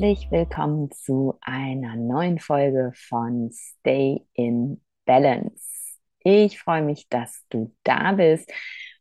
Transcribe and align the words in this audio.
herzlich 0.00 0.30
willkommen 0.30 0.90
zu 0.92 1.36
einer 1.42 1.94
neuen 1.94 2.38
Folge 2.38 2.90
von 2.94 3.50
Stay 3.52 4.24
in 4.32 4.80
Balance. 5.04 5.98
Ich 6.20 6.58
freue 6.58 6.80
mich, 6.80 7.06
dass 7.10 7.44
du 7.50 7.74
da 7.84 8.12
bist 8.12 8.50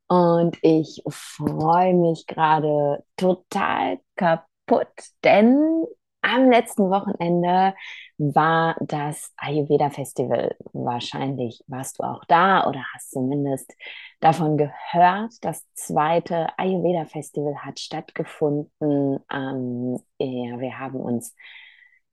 und 0.10 0.58
ich 0.62 1.02
freue 1.08 1.94
mich 1.94 2.28
gerade 2.28 3.02
total 3.16 4.00
kaputt, 4.18 4.92
denn 5.24 5.86
am 6.22 6.52
letzten 6.52 6.90
Wochenende 6.90 7.76
war 8.20 8.76
das 8.82 9.34
Ayurveda 9.38 9.90
Festival. 9.90 10.56
Wahrscheinlich 10.74 11.64
warst 11.68 12.00
du 12.00 12.04
auch 12.04 12.24
da 12.26 12.68
oder 12.68 12.84
hast 12.94 13.12
zumindest 13.12 13.74
davon 14.20 14.58
gehört. 14.58 15.34
Das 15.42 15.66
zweite 15.74 16.48
Ayurveda 16.58 17.06
Festival 17.06 17.56
hat 17.58 17.80
stattgefunden. 17.80 19.20
Ähm, 19.32 20.00
ja, 20.20 20.60
wir 20.60 20.78
haben 20.80 21.00
uns 21.00 21.34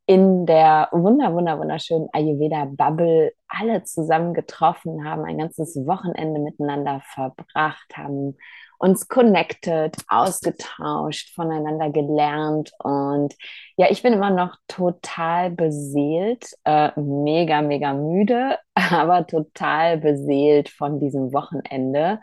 in 0.06 0.46
der 0.46 0.88
wunder, 0.92 1.34
wunder, 1.34 1.59
wunderschönen 1.59 2.09
Ayurveda 2.12 2.66
Bubble 2.66 3.32
alle 3.48 3.82
zusammen 3.82 4.34
getroffen, 4.34 5.04
haben 5.04 5.24
ein 5.24 5.38
ganzes 5.38 5.74
Wochenende 5.87 6.38
miteinander 6.41 7.02
verbracht, 7.12 7.96
haben 7.96 8.37
uns 8.79 9.09
connected, 9.09 9.97
ausgetauscht, 10.09 11.35
voneinander 11.35 11.91
gelernt. 11.91 12.73
Und 12.79 13.35
ja, 13.77 13.91
ich 13.91 14.02
bin 14.02 14.13
immer 14.13 14.30
noch 14.30 14.57
total 14.68 15.51
beseelt, 15.51 16.51
äh, 16.65 16.91
mega, 17.01 17.63
mega 17.63 17.95
müde, 17.95 18.59
aber 18.74 19.27
total 19.27 19.99
beseelt 19.99 20.68
von 20.68 21.01
diesem 21.01 21.33
Wochenende. 21.33 22.21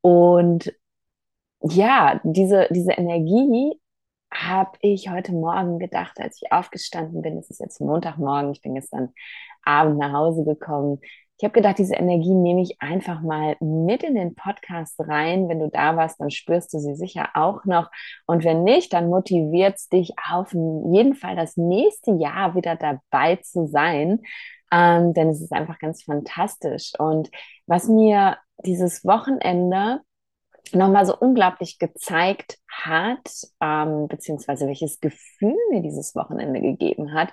Und 0.00 0.72
ja, 1.62 2.20
diese, 2.24 2.68
diese 2.70 2.92
Energie 2.92 3.80
habe 4.32 4.72
ich 4.80 5.08
heute 5.10 5.32
Morgen 5.32 5.78
gedacht, 5.78 6.18
als 6.20 6.40
ich 6.42 6.52
aufgestanden 6.52 7.22
bin, 7.22 7.38
es 7.38 7.50
ist 7.50 7.60
jetzt 7.60 7.80
Montagmorgen, 7.80 8.52
ich 8.52 8.60
bin 8.60 8.74
gestern 8.74 9.12
Abend 9.62 9.98
nach 9.98 10.12
Hause 10.12 10.44
gekommen, 10.44 11.00
ich 11.38 11.44
habe 11.44 11.52
gedacht, 11.52 11.78
diese 11.78 11.96
Energie 11.96 12.34
nehme 12.34 12.62
ich 12.62 12.80
einfach 12.80 13.20
mal 13.20 13.56
mit 13.60 14.02
in 14.02 14.14
den 14.14 14.34
Podcast 14.34 14.94
rein. 14.98 15.48
Wenn 15.48 15.58
du 15.58 15.68
da 15.68 15.94
warst, 15.94 16.18
dann 16.18 16.30
spürst 16.30 16.72
du 16.72 16.78
sie 16.78 16.94
sicher 16.94 17.28
auch 17.34 17.66
noch. 17.66 17.90
Und 18.26 18.42
wenn 18.42 18.64
nicht, 18.64 18.94
dann 18.94 19.10
motiviert 19.10 19.76
es 19.76 19.88
dich 19.88 20.14
auf 20.30 20.52
jeden 20.52 21.14
Fall 21.14 21.36
das 21.36 21.58
nächste 21.58 22.12
Jahr 22.12 22.54
wieder 22.54 22.76
dabei 22.76 23.36
zu 23.36 23.66
sein. 23.66 24.22
Ähm, 24.72 25.12
denn 25.12 25.28
es 25.28 25.42
ist 25.42 25.52
einfach 25.52 25.78
ganz 25.78 26.04
fantastisch. 26.04 26.92
Und 26.98 27.30
was 27.66 27.86
mir 27.86 28.38
dieses 28.64 29.04
Wochenende 29.04 30.00
nochmal 30.72 31.04
so 31.04 31.16
unglaublich 31.16 31.78
gezeigt 31.78 32.58
hat, 32.66 33.30
ähm, 33.60 34.08
beziehungsweise 34.08 34.66
welches 34.66 35.00
Gefühl 35.00 35.56
mir 35.70 35.82
dieses 35.82 36.14
Wochenende 36.14 36.62
gegeben 36.62 37.12
hat, 37.12 37.32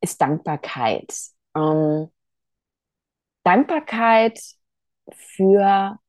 ist 0.00 0.20
Dankbarkeit. 0.20 1.14
Ähm, 1.56 2.08
Dankbarkeit 3.46 4.40
für 5.14 6.00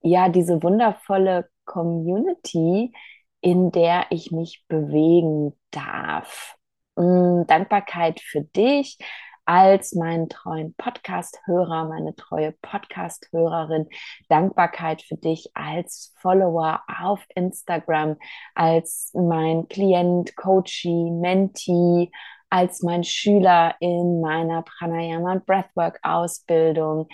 ja 0.00 0.28
diese 0.30 0.62
wundervolle 0.62 1.50
Community, 1.66 2.94
in 3.42 3.70
der 3.70 4.06
ich 4.08 4.32
mich 4.32 4.64
bewegen 4.66 5.54
darf. 5.70 6.56
Mm, 6.96 7.42
Dankbarkeit 7.46 8.20
für 8.20 8.40
dich 8.40 8.96
als 9.44 9.94
meinen 9.94 10.30
treuen 10.30 10.72
Podcast-Hörer, 10.74 11.86
meine 11.86 12.16
treue 12.16 12.52
Podcast-Hörerin. 12.62 13.90
Dankbarkeit 14.30 15.02
für 15.02 15.16
dich 15.16 15.50
als 15.52 16.14
Follower 16.22 16.82
auf 17.02 17.20
Instagram, 17.34 18.16
als 18.54 19.10
mein 19.12 19.68
Klient, 19.68 20.34
Coachie, 20.34 21.10
Mentee, 21.10 22.10
als 22.50 22.82
mein 22.82 23.04
Schüler 23.04 23.76
in 23.80 24.20
meiner 24.20 24.62
Pranayama 24.62 25.32
und 25.32 25.46
Breathwork 25.46 25.98
Ausbildung. 26.02 27.08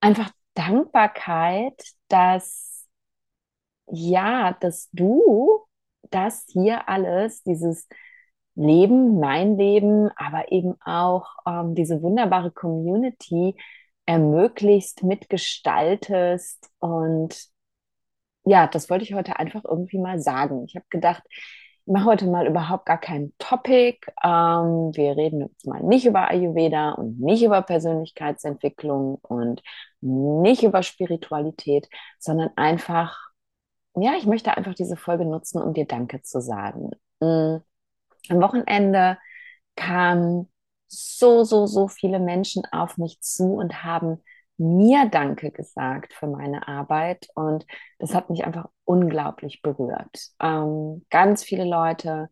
Einfach 0.00 0.30
Dankbarkeit, 0.54 1.74
dass 2.08 2.86
ja, 3.86 4.56
dass 4.60 4.88
du 4.92 5.66
das 6.10 6.46
hier 6.48 6.88
alles, 6.88 7.42
dieses 7.42 7.88
Leben, 8.54 9.18
mein 9.20 9.56
Leben, 9.58 10.10
aber 10.16 10.52
eben 10.52 10.74
auch 10.82 11.26
ähm, 11.46 11.74
diese 11.74 12.02
wunderbare 12.02 12.50
Community 12.50 13.56
ermöglicht, 14.06 15.02
mitgestaltest 15.02 16.70
und 16.80 17.52
ja, 18.44 18.66
das 18.66 18.90
wollte 18.90 19.04
ich 19.04 19.14
heute 19.14 19.38
einfach 19.38 19.64
irgendwie 19.64 19.98
mal 19.98 20.20
sagen. 20.20 20.64
Ich 20.64 20.74
habe 20.74 20.86
gedacht, 20.90 21.22
ich 21.84 21.92
mache 21.92 22.04
heute 22.04 22.26
mal 22.26 22.46
überhaupt 22.46 22.86
gar 22.86 22.98
kein 22.98 23.32
Topic. 23.38 23.98
Ähm, 24.22 24.92
wir 24.94 25.16
reden 25.16 25.40
jetzt 25.40 25.66
mal 25.66 25.82
nicht 25.82 26.06
über 26.06 26.28
Ayurveda 26.28 26.92
und 26.92 27.20
nicht 27.20 27.42
über 27.42 27.62
Persönlichkeitsentwicklung 27.62 29.16
und 29.22 29.62
nicht 30.00 30.62
über 30.62 30.82
Spiritualität, 30.82 31.88
sondern 32.18 32.50
einfach, 32.56 33.18
ja, 33.96 34.14
ich 34.16 34.26
möchte 34.26 34.56
einfach 34.56 34.74
diese 34.74 34.96
Folge 34.96 35.24
nutzen, 35.24 35.60
um 35.60 35.74
dir 35.74 35.86
Danke 35.86 36.22
zu 36.22 36.40
sagen. 36.40 36.90
Mhm. 37.20 37.62
Am 38.28 38.40
Wochenende 38.40 39.18
kamen 39.74 40.48
so, 40.86 41.44
so, 41.44 41.66
so 41.66 41.88
viele 41.88 42.20
Menschen 42.20 42.62
auf 42.70 42.98
mich 42.98 43.20
zu 43.20 43.54
und 43.54 43.82
haben 43.82 44.22
mir 44.62 45.08
Danke 45.10 45.50
gesagt 45.50 46.12
für 46.12 46.26
meine 46.26 46.68
Arbeit 46.68 47.28
und 47.34 47.66
das 47.98 48.14
hat 48.14 48.30
mich 48.30 48.44
einfach 48.44 48.68
unglaublich 48.84 49.62
berührt. 49.62 50.28
Ähm, 50.40 51.04
ganz 51.10 51.44
viele 51.44 51.64
Leute 51.64 52.28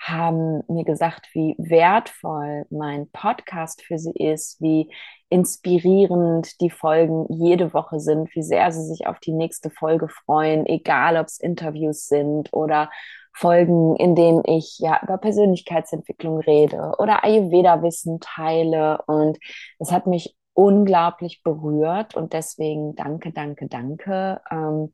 haben 0.00 0.62
mir 0.68 0.84
gesagt, 0.84 1.28
wie 1.34 1.54
wertvoll 1.58 2.64
mein 2.70 3.10
Podcast 3.10 3.82
für 3.82 3.98
sie 3.98 4.12
ist, 4.12 4.60
wie 4.60 4.90
inspirierend 5.28 6.60
die 6.60 6.70
Folgen 6.70 7.26
jede 7.28 7.74
Woche 7.74 8.00
sind, 8.00 8.34
wie 8.34 8.42
sehr 8.42 8.72
sie 8.72 8.82
sich 8.82 9.06
auf 9.06 9.20
die 9.20 9.32
nächste 9.32 9.70
Folge 9.70 10.08
freuen, 10.08 10.64
egal 10.66 11.16
ob 11.18 11.26
es 11.26 11.38
Interviews 11.38 12.08
sind 12.08 12.52
oder 12.52 12.90
Folgen, 13.32 13.94
in 13.96 14.14
denen 14.16 14.42
ich 14.44 14.78
ja 14.78 15.00
über 15.02 15.18
Persönlichkeitsentwicklung 15.18 16.40
rede 16.40 16.94
oder 16.98 17.22
Ayurveda-Wissen 17.22 18.20
teile. 18.20 19.02
Und 19.06 19.38
das 19.78 19.92
hat 19.92 20.06
mich 20.06 20.34
unglaublich 20.60 21.42
berührt 21.42 22.14
und 22.14 22.34
deswegen 22.34 22.94
danke, 22.94 23.32
danke, 23.32 23.66
danke. 23.66 24.42
Ähm, 24.50 24.92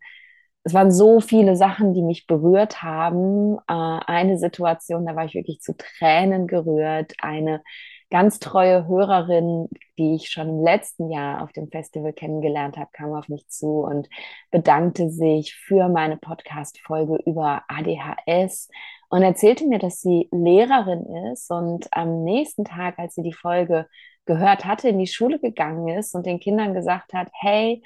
es 0.62 0.74
waren 0.74 0.92
so 0.92 1.20
viele 1.20 1.56
Sachen, 1.56 1.92
die 1.92 2.02
mich 2.02 2.26
berührt 2.26 2.82
haben. 2.82 3.56
Äh, 3.68 4.00
eine 4.06 4.38
Situation, 4.38 5.06
da 5.06 5.16
war 5.16 5.24
ich 5.24 5.34
wirklich 5.34 5.60
zu 5.60 5.76
Tränen 5.76 6.46
gerührt. 6.46 7.14
Eine 7.20 7.62
ganz 8.10 8.38
treue 8.38 8.86
Hörerin, 8.86 9.68
die 9.98 10.14
ich 10.14 10.30
schon 10.30 10.48
im 10.48 10.62
letzten 10.62 11.10
Jahr 11.10 11.42
auf 11.42 11.52
dem 11.52 11.68
Festival 11.68 12.12
kennengelernt 12.12 12.76
habe, 12.76 12.90
kam 12.92 13.12
auf 13.12 13.28
mich 13.28 13.48
zu 13.48 13.80
und 13.80 14.08
bedankte 14.52 15.10
sich 15.10 15.56
für 15.56 15.88
meine 15.88 16.16
Podcast-Folge 16.16 17.18
über 17.26 17.64
ADHS 17.66 18.68
und 19.08 19.22
erzählte 19.22 19.66
mir, 19.66 19.80
dass 19.80 20.00
sie 20.00 20.28
Lehrerin 20.30 21.06
ist 21.32 21.50
und 21.50 21.88
am 21.90 22.22
nächsten 22.22 22.64
Tag, 22.64 23.00
als 23.00 23.16
sie 23.16 23.22
die 23.22 23.32
Folge 23.32 23.88
gehört 24.26 24.64
hatte, 24.64 24.88
in 24.88 24.98
die 24.98 25.06
Schule 25.06 25.38
gegangen 25.38 25.88
ist 25.88 26.14
und 26.14 26.26
den 26.26 26.40
Kindern 26.40 26.74
gesagt 26.74 27.12
hat, 27.14 27.28
hey, 27.40 27.82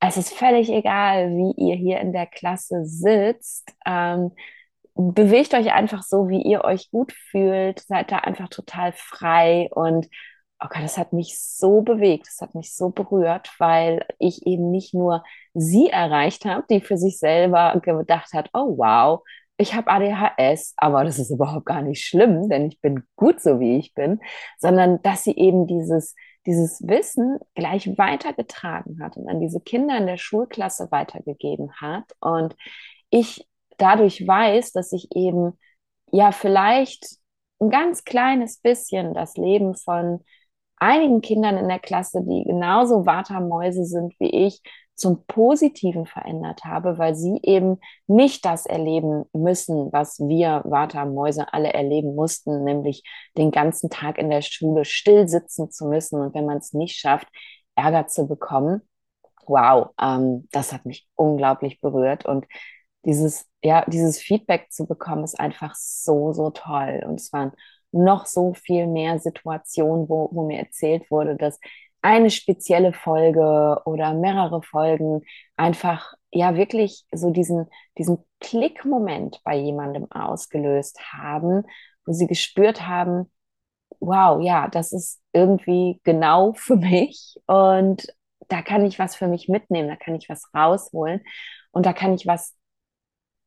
es 0.00 0.16
ist 0.16 0.34
völlig 0.34 0.68
egal, 0.70 1.30
wie 1.30 1.52
ihr 1.56 1.76
hier 1.76 2.00
in 2.00 2.12
der 2.12 2.26
Klasse 2.26 2.84
sitzt. 2.84 3.72
Ähm, 3.86 4.32
bewegt 4.94 5.54
euch 5.54 5.72
einfach 5.72 6.02
so, 6.02 6.28
wie 6.28 6.42
ihr 6.42 6.64
euch 6.64 6.90
gut 6.90 7.12
fühlt. 7.12 7.80
Seid 7.80 8.10
da 8.10 8.18
einfach 8.18 8.48
total 8.48 8.92
frei 8.92 9.68
und 9.72 10.08
oh 10.62 10.68
Gott, 10.68 10.82
das 10.82 10.98
hat 10.98 11.12
mich 11.12 11.38
so 11.40 11.82
bewegt, 11.82 12.26
das 12.26 12.40
hat 12.40 12.54
mich 12.54 12.74
so 12.74 12.90
berührt, 12.90 13.50
weil 13.58 14.04
ich 14.18 14.46
eben 14.46 14.70
nicht 14.70 14.94
nur 14.94 15.24
sie 15.54 15.88
erreicht 15.88 16.44
habe, 16.44 16.64
die 16.70 16.80
für 16.80 16.96
sich 16.96 17.18
selber 17.18 17.80
gedacht 17.82 18.32
hat, 18.32 18.50
oh 18.52 18.76
wow, 18.78 19.22
ich 19.56 19.74
habe 19.74 19.90
ADHS, 19.90 20.74
aber 20.76 21.04
das 21.04 21.18
ist 21.18 21.30
überhaupt 21.30 21.66
gar 21.66 21.82
nicht 21.82 22.04
schlimm, 22.04 22.48
denn 22.48 22.66
ich 22.66 22.80
bin 22.80 23.04
gut 23.16 23.40
so, 23.40 23.60
wie 23.60 23.78
ich 23.78 23.94
bin, 23.94 24.20
sondern 24.58 25.00
dass 25.02 25.24
sie 25.24 25.36
eben 25.36 25.66
dieses, 25.66 26.14
dieses 26.46 26.80
Wissen 26.86 27.38
gleich 27.54 27.86
weitergetragen 27.98 29.02
hat 29.02 29.16
und 29.16 29.28
an 29.28 29.40
diese 29.40 29.60
Kinder 29.60 29.96
in 29.98 30.06
der 30.06 30.16
Schulklasse 30.16 30.88
weitergegeben 30.90 31.70
hat. 31.80 32.04
Und 32.20 32.56
ich 33.10 33.46
dadurch 33.78 34.26
weiß, 34.26 34.72
dass 34.72 34.92
ich 34.92 35.14
eben 35.14 35.58
ja 36.10 36.32
vielleicht 36.32 37.16
ein 37.60 37.70
ganz 37.70 38.04
kleines 38.04 38.58
bisschen 38.58 39.14
das 39.14 39.36
Leben 39.36 39.74
von 39.74 40.24
einigen 40.76 41.20
Kindern 41.20 41.56
in 41.56 41.68
der 41.68 41.78
Klasse, 41.78 42.22
die 42.24 42.44
genauso 42.44 43.06
Watermäuse 43.06 43.84
sind 43.84 44.14
wie 44.18 44.46
ich, 44.46 44.60
zum 45.02 45.26
Positiven 45.26 46.06
verändert 46.06 46.64
habe, 46.64 46.96
weil 46.96 47.16
sie 47.16 47.40
eben 47.42 47.80
nicht 48.06 48.44
das 48.44 48.66
erleben 48.66 49.24
müssen, 49.32 49.92
was 49.92 50.20
wir 50.20 50.62
Vata-Mäuse 50.64 51.52
alle 51.52 51.72
erleben 51.72 52.14
mussten, 52.14 52.62
nämlich 52.62 53.02
den 53.36 53.50
ganzen 53.50 53.90
Tag 53.90 54.16
in 54.16 54.30
der 54.30 54.42
Schule 54.42 54.84
still 54.84 55.26
sitzen 55.26 55.72
zu 55.72 55.86
müssen 55.86 56.20
und 56.20 56.34
wenn 56.34 56.46
man 56.46 56.58
es 56.58 56.72
nicht 56.72 56.96
schafft, 56.96 57.26
Ärger 57.74 58.06
zu 58.06 58.28
bekommen. 58.28 58.82
Wow, 59.46 59.88
ähm, 60.00 60.46
das 60.52 60.72
hat 60.72 60.86
mich 60.86 61.08
unglaublich 61.16 61.80
berührt 61.80 62.24
und 62.24 62.46
dieses, 63.04 63.50
ja, 63.60 63.84
dieses 63.88 64.20
Feedback 64.20 64.70
zu 64.70 64.86
bekommen, 64.86 65.24
ist 65.24 65.40
einfach 65.40 65.74
so, 65.74 66.32
so 66.32 66.50
toll. 66.50 67.02
Und 67.04 67.18
es 67.18 67.32
waren 67.32 67.50
noch 67.90 68.26
so 68.26 68.54
viel 68.54 68.86
mehr 68.86 69.18
Situationen, 69.18 70.08
wo, 70.08 70.28
wo 70.30 70.46
mir 70.46 70.60
erzählt 70.60 71.10
wurde, 71.10 71.34
dass 71.34 71.58
eine 72.02 72.30
spezielle 72.30 72.92
Folge 72.92 73.80
oder 73.84 74.14
mehrere 74.14 74.62
Folgen 74.62 75.22
einfach 75.56 76.14
ja 76.30 76.56
wirklich 76.56 77.04
so 77.12 77.30
diesen, 77.30 77.68
diesen 77.98 78.18
Klickmoment 78.40 79.40
bei 79.44 79.56
jemandem 79.56 80.10
ausgelöst 80.10 81.00
haben, 81.12 81.64
wo 82.04 82.12
sie 82.12 82.26
gespürt 82.26 82.86
haben, 82.86 83.30
wow, 84.00 84.42
ja, 84.42 84.68
das 84.68 84.92
ist 84.92 85.20
irgendwie 85.32 86.00
genau 86.04 86.52
für 86.56 86.76
mich 86.76 87.36
und 87.46 88.06
da 88.48 88.60
kann 88.62 88.84
ich 88.84 88.98
was 88.98 89.16
für 89.16 89.28
mich 89.28 89.48
mitnehmen, 89.48 89.88
da 89.88 89.96
kann 89.96 90.16
ich 90.16 90.28
was 90.28 90.52
rausholen 90.54 91.22
und 91.70 91.86
da 91.86 91.92
kann 91.92 92.14
ich 92.14 92.26
was 92.26 92.54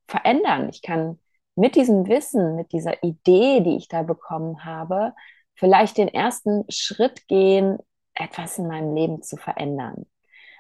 verändern. 0.08 0.70
Ich 0.70 0.82
kann 0.82 1.20
mit 1.56 1.76
diesem 1.76 2.08
Wissen, 2.08 2.56
mit 2.56 2.72
dieser 2.72 3.04
Idee, 3.04 3.62
die 3.62 3.78
ich 3.78 3.88
da 3.88 4.04
bekommen 4.04 4.66
habe, 4.66 5.14
vielleicht 5.56 5.98
den 5.98 6.08
ersten 6.08 6.66
Schritt 6.70 7.28
gehen, 7.28 7.78
etwas 8.16 8.58
in 8.58 8.68
meinem 8.68 8.96
Leben 8.96 9.22
zu 9.22 9.38
verändern. 9.38 10.06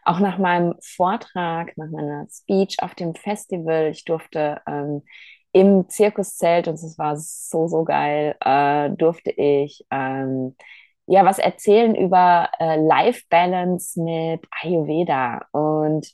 Auch 0.04 0.20
nach 0.20 0.38
meinem 0.38 0.76
Vortrag, 0.82 1.76
nach 1.78 1.90
meiner 1.90 2.28
Speech 2.30 2.78
auf 2.82 2.94
dem 2.94 3.16
Festival, 3.16 3.88
ich 3.88 4.06
durfte 4.06 4.62
ähm, 4.68 5.02
im 5.52 5.90
Zirkuszelt, 5.90 6.68
und 6.68 6.76
es 6.76 6.98
war 6.98 7.18
so, 7.18 7.68
so 7.68 7.84
geil, 7.86 8.36
äh, 8.42 8.90
durfte 8.92 9.32
ich 9.32 9.86
ähm, 9.90 10.56
ja 11.08 11.26
was 11.26 11.40
erzählen 11.40 11.96
über 11.96 12.50
äh, 12.60 12.76
Life 12.76 13.24
Balance 13.30 14.00
mit 14.00 14.46
Ayurveda. 14.52 15.46
Und 15.52 16.12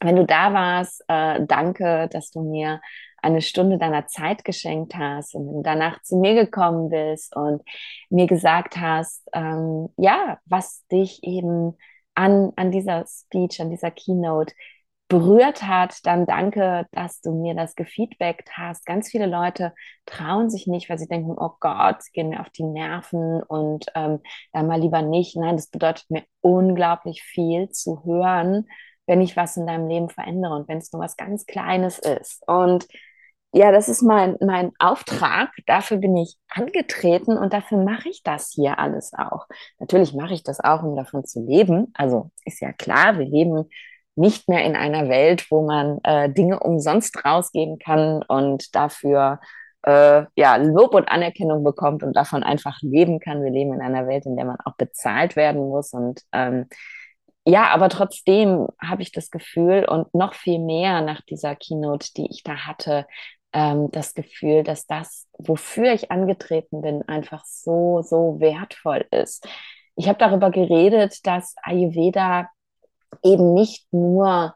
wenn 0.00 0.16
du 0.16 0.26
da 0.26 0.52
warst, 0.52 1.02
äh, 1.08 1.44
danke, 1.46 2.08
dass 2.12 2.30
du 2.30 2.42
mir 2.42 2.80
eine 3.26 3.42
Stunde 3.42 3.76
deiner 3.78 4.06
Zeit 4.06 4.44
geschenkt 4.44 4.94
hast 4.94 5.34
und 5.34 5.62
danach 5.64 6.00
zu 6.02 6.16
mir 6.16 6.34
gekommen 6.34 6.88
bist 6.90 7.34
und 7.34 7.62
mir 8.08 8.26
gesagt 8.26 8.76
hast, 8.78 9.28
ähm, 9.32 9.88
ja, 9.96 10.38
was 10.44 10.86
dich 10.86 11.22
eben 11.24 11.76
an, 12.14 12.52
an 12.56 12.70
dieser 12.70 13.04
Speech, 13.06 13.60
an 13.60 13.70
dieser 13.70 13.90
Keynote 13.90 14.54
berührt 15.08 15.62
hat, 15.62 16.04
dann 16.04 16.26
danke, 16.26 16.86
dass 16.92 17.20
du 17.20 17.32
mir 17.32 17.54
das 17.54 17.74
gefeedbackt 17.76 18.50
hast. 18.56 18.86
Ganz 18.86 19.08
viele 19.10 19.26
Leute 19.26 19.72
trauen 20.04 20.50
sich 20.50 20.66
nicht, 20.66 20.88
weil 20.88 20.98
sie 20.98 21.06
denken, 21.08 21.36
oh 21.36 21.52
Gott, 21.60 22.02
sie 22.02 22.12
gehen 22.12 22.28
mir 22.28 22.40
auf 22.40 22.50
die 22.50 22.64
Nerven 22.64 23.42
und 23.42 23.86
ähm, 23.94 24.20
dann 24.52 24.66
mal 24.66 24.80
lieber 24.80 25.02
nicht. 25.02 25.36
Nein, 25.36 25.56
das 25.56 25.68
bedeutet 25.68 26.10
mir 26.10 26.24
unglaublich 26.40 27.22
viel 27.22 27.68
zu 27.70 28.04
hören, 28.04 28.66
wenn 29.06 29.20
ich 29.20 29.36
was 29.36 29.56
in 29.56 29.66
deinem 29.66 29.88
Leben 29.88 30.08
verändere 30.08 30.54
und 30.54 30.68
wenn 30.68 30.78
es 30.78 30.92
nur 30.92 31.02
was 31.02 31.16
ganz 31.16 31.46
Kleines 31.46 31.98
ist. 32.00 32.42
Und 32.48 32.88
ja, 33.56 33.72
das 33.72 33.88
ist 33.88 34.02
mein, 34.02 34.36
mein 34.40 34.72
Auftrag. 34.78 35.48
Dafür 35.66 35.96
bin 35.96 36.14
ich 36.16 36.36
angetreten 36.50 37.38
und 37.38 37.54
dafür 37.54 37.78
mache 37.78 38.10
ich 38.10 38.22
das 38.22 38.52
hier 38.54 38.78
alles 38.78 39.12
auch. 39.16 39.46
Natürlich 39.78 40.12
mache 40.12 40.34
ich 40.34 40.42
das 40.42 40.60
auch, 40.60 40.82
um 40.82 40.94
davon 40.94 41.24
zu 41.24 41.40
leben. 41.40 41.90
Also 41.94 42.30
ist 42.44 42.60
ja 42.60 42.72
klar, 42.72 43.18
wir 43.18 43.24
leben 43.24 43.64
nicht 44.14 44.48
mehr 44.50 44.62
in 44.64 44.76
einer 44.76 45.08
Welt, 45.08 45.46
wo 45.50 45.66
man 45.66 46.00
äh, 46.04 46.30
Dinge 46.30 46.60
umsonst 46.60 47.24
rausgeben 47.24 47.78
kann 47.78 48.22
und 48.22 48.74
dafür 48.74 49.40
äh, 49.84 50.24
ja, 50.36 50.56
Lob 50.56 50.94
und 50.94 51.08
Anerkennung 51.08 51.64
bekommt 51.64 52.02
und 52.02 52.14
davon 52.14 52.42
einfach 52.42 52.76
leben 52.82 53.20
kann. 53.20 53.42
Wir 53.42 53.50
leben 53.50 53.72
in 53.72 53.80
einer 53.80 54.06
Welt, 54.06 54.26
in 54.26 54.36
der 54.36 54.44
man 54.44 54.58
auch 54.66 54.76
bezahlt 54.76 55.34
werden 55.34 55.62
muss. 55.68 55.94
Und 55.94 56.20
ähm, 56.32 56.66
ja, 57.46 57.68
aber 57.68 57.88
trotzdem 57.88 58.66
habe 58.82 59.02
ich 59.02 59.12
das 59.12 59.30
Gefühl 59.30 59.86
und 59.88 60.12
noch 60.12 60.34
viel 60.34 60.58
mehr 60.58 61.00
nach 61.00 61.20
dieser 61.22 61.54
Keynote, 61.54 62.08
die 62.16 62.28
ich 62.28 62.42
da 62.42 62.66
hatte, 62.66 63.06
ähm, 63.56 63.90
das 63.90 64.12
Gefühl, 64.12 64.62
dass 64.64 64.86
das, 64.86 65.26
wofür 65.38 65.94
ich 65.94 66.10
angetreten 66.10 66.82
bin, 66.82 67.02
einfach 67.08 67.42
so, 67.46 68.02
so 68.02 68.38
wertvoll 68.38 69.06
ist. 69.10 69.48
Ich 69.96 70.08
habe 70.08 70.18
darüber 70.18 70.50
geredet, 70.50 71.26
dass 71.26 71.54
Ayurveda 71.62 72.50
eben 73.24 73.54
nicht 73.54 73.90
nur 73.94 74.54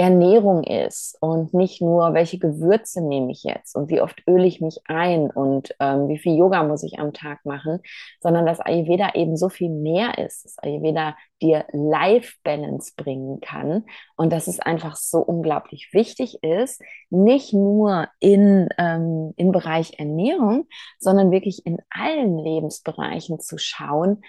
Ernährung 0.00 0.64
ist 0.64 1.18
und 1.20 1.52
nicht 1.52 1.82
nur, 1.82 2.14
welche 2.14 2.38
Gewürze 2.38 3.06
nehme 3.06 3.30
ich 3.32 3.44
jetzt 3.44 3.76
und 3.76 3.90
wie 3.90 4.00
oft 4.00 4.22
öle 4.26 4.46
ich 4.46 4.62
mich 4.62 4.80
ein 4.86 5.30
und 5.30 5.74
ähm, 5.78 6.08
wie 6.08 6.16
viel 6.16 6.38
Yoga 6.38 6.62
muss 6.62 6.82
ich 6.82 6.98
am 6.98 7.12
Tag 7.12 7.44
machen, 7.44 7.80
sondern 8.18 8.46
dass 8.46 8.60
Ayurveda 8.60 9.10
eben 9.14 9.36
so 9.36 9.50
viel 9.50 9.68
mehr 9.68 10.16
ist, 10.16 10.46
dass 10.46 10.58
Ayurveda 10.58 11.18
dir 11.42 11.66
Life 11.72 12.38
Balance 12.44 12.94
bringen 12.96 13.40
kann 13.42 13.84
und 14.16 14.32
dass 14.32 14.48
es 14.48 14.58
einfach 14.58 14.96
so 14.96 15.18
unglaublich 15.18 15.90
wichtig 15.92 16.42
ist, 16.42 16.80
nicht 17.10 17.52
nur 17.52 18.08
in, 18.20 18.70
ähm, 18.78 19.34
im 19.36 19.52
Bereich 19.52 19.98
Ernährung, 19.98 20.66
sondern 20.98 21.30
wirklich 21.30 21.66
in 21.66 21.76
allen 21.90 22.38
Lebensbereichen 22.38 23.38
zu 23.38 23.58
schauen, 23.58 24.22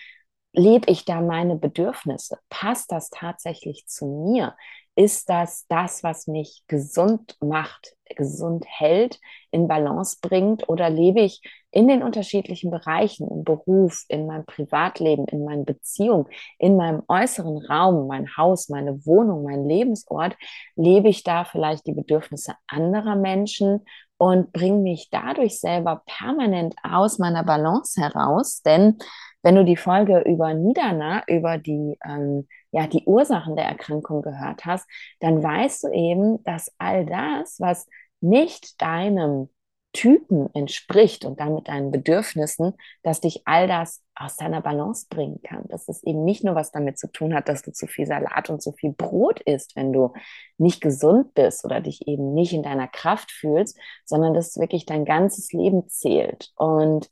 lebe 0.54 0.92
ich 0.92 1.06
da 1.06 1.22
meine 1.22 1.56
Bedürfnisse? 1.56 2.40
Passt 2.50 2.92
das 2.92 3.10
tatsächlich 3.10 3.86
zu 3.88 4.06
mir? 4.06 4.56
Ist 4.96 5.30
das 5.30 5.66
das, 5.68 6.04
was 6.04 6.28
mich 6.28 6.64
gesund 6.68 7.38
macht, 7.40 7.96
gesund 8.18 8.66
hält, 8.68 9.20
in 9.50 9.68
Balance 9.68 10.18
bringt? 10.22 10.68
Oder 10.68 10.90
lebe 10.90 11.22
ich 11.22 11.42
in 11.72 11.88
den 11.88 12.04
unterschiedlichen 12.04 12.72
Bereichen, 12.72 13.30
im 13.30 13.44
Beruf, 13.46 14.04
in 14.10 14.28
meinem 14.28 14.46
Privatleben, 14.46 15.26
in 15.28 15.46
meinen 15.46 15.64
Beziehungen, 15.64 16.26
in 16.60 16.76
meinem 16.76 17.04
äußeren 17.08 17.58
Raum, 17.66 18.08
mein 18.08 18.36
Haus, 18.36 18.68
meine 18.68 19.06
Wohnung, 19.06 19.44
mein 19.44 19.66
Lebensort, 19.66 20.36
lebe 20.76 21.08
ich 21.08 21.24
da 21.24 21.46
vielleicht 21.46 21.88
die 21.88 21.94
Bedürfnisse 21.94 22.56
anderer 22.68 23.16
Menschen 23.16 23.86
und 24.18 24.52
bringe 24.52 24.80
mich 24.80 25.08
dadurch 25.10 25.60
selber 25.60 26.04
permanent 26.06 26.76
aus 26.84 27.18
meiner 27.18 27.44
Balance 27.44 28.00
heraus? 28.00 28.62
Denn 28.62 28.98
wenn 29.42 29.56
du 29.56 29.64
die 29.64 29.78
Folge 29.78 30.20
über 30.20 30.54
Nidana, 30.54 31.24
über 31.28 31.58
die, 31.58 31.98
ähm, 32.06 32.48
ja, 32.72 32.88
die 32.88 33.04
Ursachen 33.06 33.56
der 33.56 33.66
Erkrankung 33.66 34.22
gehört 34.22 34.66
hast, 34.66 34.88
dann 35.20 35.44
weißt 35.44 35.84
du 35.84 35.88
eben, 35.90 36.44
dass 36.44 36.72
all 36.78 37.06
das, 37.06 37.60
was 37.60 37.88
nicht 38.22 38.82
deinem 38.82 39.50
Typen 39.94 40.50
entspricht 40.54 41.26
und 41.26 41.40
damit 41.40 41.68
deinen 41.68 41.92
Bedürfnissen, 41.92 42.74
dass 43.04 43.20
dich 43.20 43.42
all 43.46 43.68
das 43.68 44.02
aus 44.16 44.38
deiner 44.38 44.62
Balance 44.62 45.08
bringen 45.10 45.42
kann. 45.44 45.68
Dass 45.68 45.90
es 45.90 46.02
eben 46.04 46.24
nicht 46.24 46.44
nur 46.46 46.56
was 46.56 46.72
damit 46.72 46.98
zu 46.98 47.12
tun 47.12 47.34
hat, 47.34 47.50
dass 47.50 47.62
du 47.62 47.74
zu 47.74 47.88
viel 47.88 48.06
Salat 48.06 48.50
und 48.50 48.62
zu 48.62 48.72
viel 48.72 48.94
Brot 48.94 49.42
isst, 49.42 49.76
wenn 49.76 49.92
du 49.92 50.14
nicht 50.58 50.80
gesund 50.82 51.34
bist 51.34 51.66
oder 51.66 51.82
dich 51.82 52.08
eben 52.08 52.34
nicht 52.34 52.54
in 52.54 52.64
deiner 52.64 52.88
Kraft 52.88 53.32
fühlst, 53.32 53.78
sondern 54.06 54.34
dass 54.34 54.58
wirklich 54.58 54.86
dein 54.86 55.04
ganzes 55.04 55.52
Leben 55.52 55.90
zählt. 55.90 56.52
Und 56.56 57.10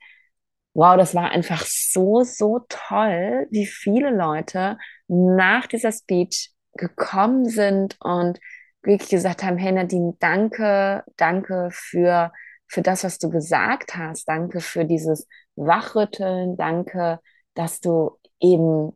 wow, 0.74 0.96
das 0.96 1.14
war 1.16 1.32
einfach 1.32 1.66
so, 1.66 2.24
so 2.24 2.62
toll, 2.70 3.48
wie 3.52 3.66
viele 3.66 4.12
Leute 4.12 4.78
nach 5.10 5.68
dieser 5.68 5.92
Speech 5.92 6.52
gekommen 6.74 7.46
sind 7.50 7.98
und 8.00 8.40
wirklich 8.82 9.10
gesagt 9.10 9.44
haben, 9.44 9.58
hey 9.58 9.72
Nadine, 9.72 10.16
danke, 10.20 11.04
danke 11.18 11.70
für, 11.72 12.32
für 12.68 12.82
das, 12.82 13.04
was 13.04 13.18
du 13.20 13.30
gesagt 13.30 13.96
hast, 13.96 14.28
danke 14.28 14.62
für 14.62 14.86
dieses 14.86 15.28
Wachrütteln, 15.56 16.56
danke, 16.56 17.20
dass 17.54 17.82
du 17.82 18.18
eben 18.40 18.96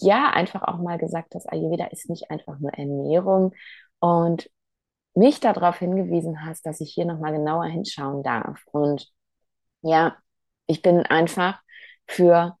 ja 0.00 0.30
einfach 0.30 0.62
auch 0.62 0.78
mal 0.78 0.98
gesagt 0.98 1.34
hast, 1.34 1.50
Ayurveda 1.50 1.86
ist 1.86 2.10
nicht 2.10 2.30
einfach 2.30 2.58
nur 2.58 2.72
Ernährung. 2.74 3.54
Und 4.00 4.50
mich 5.14 5.40
darauf 5.40 5.78
hingewiesen 5.78 6.44
hast, 6.44 6.66
dass 6.66 6.80
ich 6.80 6.92
hier 6.92 7.04
nochmal 7.04 7.32
genauer 7.32 7.66
hinschauen 7.66 8.22
darf. 8.22 8.60
Und 8.72 9.08
ja, 9.82 10.16
ich 10.66 10.82
bin 10.82 11.00
einfach 11.06 11.60
für 12.06 12.56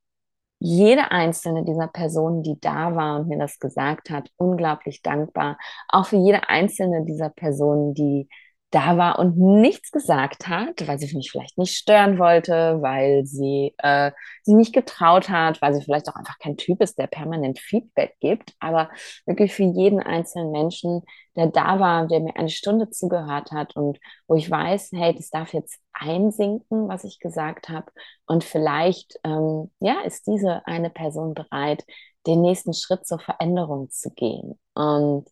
jede 0.64 1.10
einzelne 1.10 1.62
dieser 1.62 1.88
Personen, 1.88 2.42
die 2.42 2.58
da 2.58 2.96
war 2.96 3.20
und 3.20 3.28
mir 3.28 3.38
das 3.38 3.58
gesagt 3.58 4.08
hat, 4.08 4.30
unglaublich 4.38 5.02
dankbar. 5.02 5.58
Auch 5.90 6.06
für 6.06 6.16
jede 6.16 6.48
einzelne 6.48 7.04
dieser 7.04 7.28
Personen, 7.28 7.92
die 7.92 8.30
da 8.74 8.98
war 8.98 9.20
und 9.20 9.38
nichts 9.38 9.92
gesagt 9.92 10.48
hat, 10.48 10.86
weil 10.88 10.98
sie 10.98 11.14
mich 11.16 11.30
vielleicht 11.30 11.56
nicht 11.58 11.76
stören 11.76 12.18
wollte, 12.18 12.82
weil 12.82 13.24
sie 13.24 13.72
äh, 13.78 14.10
sie 14.42 14.54
nicht 14.54 14.72
getraut 14.72 15.28
hat, 15.28 15.62
weil 15.62 15.74
sie 15.74 15.82
vielleicht 15.82 16.08
auch 16.08 16.16
einfach 16.16 16.38
kein 16.40 16.56
Typ 16.56 16.82
ist, 16.82 16.98
der 16.98 17.06
permanent 17.06 17.60
Feedback 17.60 18.16
gibt. 18.20 18.52
Aber 18.58 18.90
wirklich 19.26 19.54
für 19.54 19.62
jeden 19.62 20.00
einzelnen 20.00 20.50
Menschen, 20.50 21.02
der 21.36 21.46
da 21.48 21.78
war, 21.78 22.08
der 22.08 22.18
mir 22.20 22.36
eine 22.36 22.48
Stunde 22.48 22.90
zugehört 22.90 23.52
hat 23.52 23.76
und 23.76 23.98
wo 24.26 24.34
ich 24.34 24.50
weiß, 24.50 24.90
hey, 24.92 25.14
das 25.14 25.30
darf 25.30 25.52
jetzt 25.52 25.78
einsinken, 25.92 26.88
was 26.88 27.04
ich 27.04 27.20
gesagt 27.20 27.68
habe. 27.68 27.92
Und 28.26 28.42
vielleicht, 28.42 29.20
ähm, 29.22 29.70
ja, 29.78 30.00
ist 30.04 30.26
diese 30.26 30.66
eine 30.66 30.90
Person 30.90 31.34
bereit, 31.34 31.84
den 32.26 32.40
nächsten 32.40 32.74
Schritt 32.74 33.06
zur 33.06 33.20
Veränderung 33.20 33.90
zu 33.90 34.10
gehen. 34.10 34.58
Und 34.74 35.28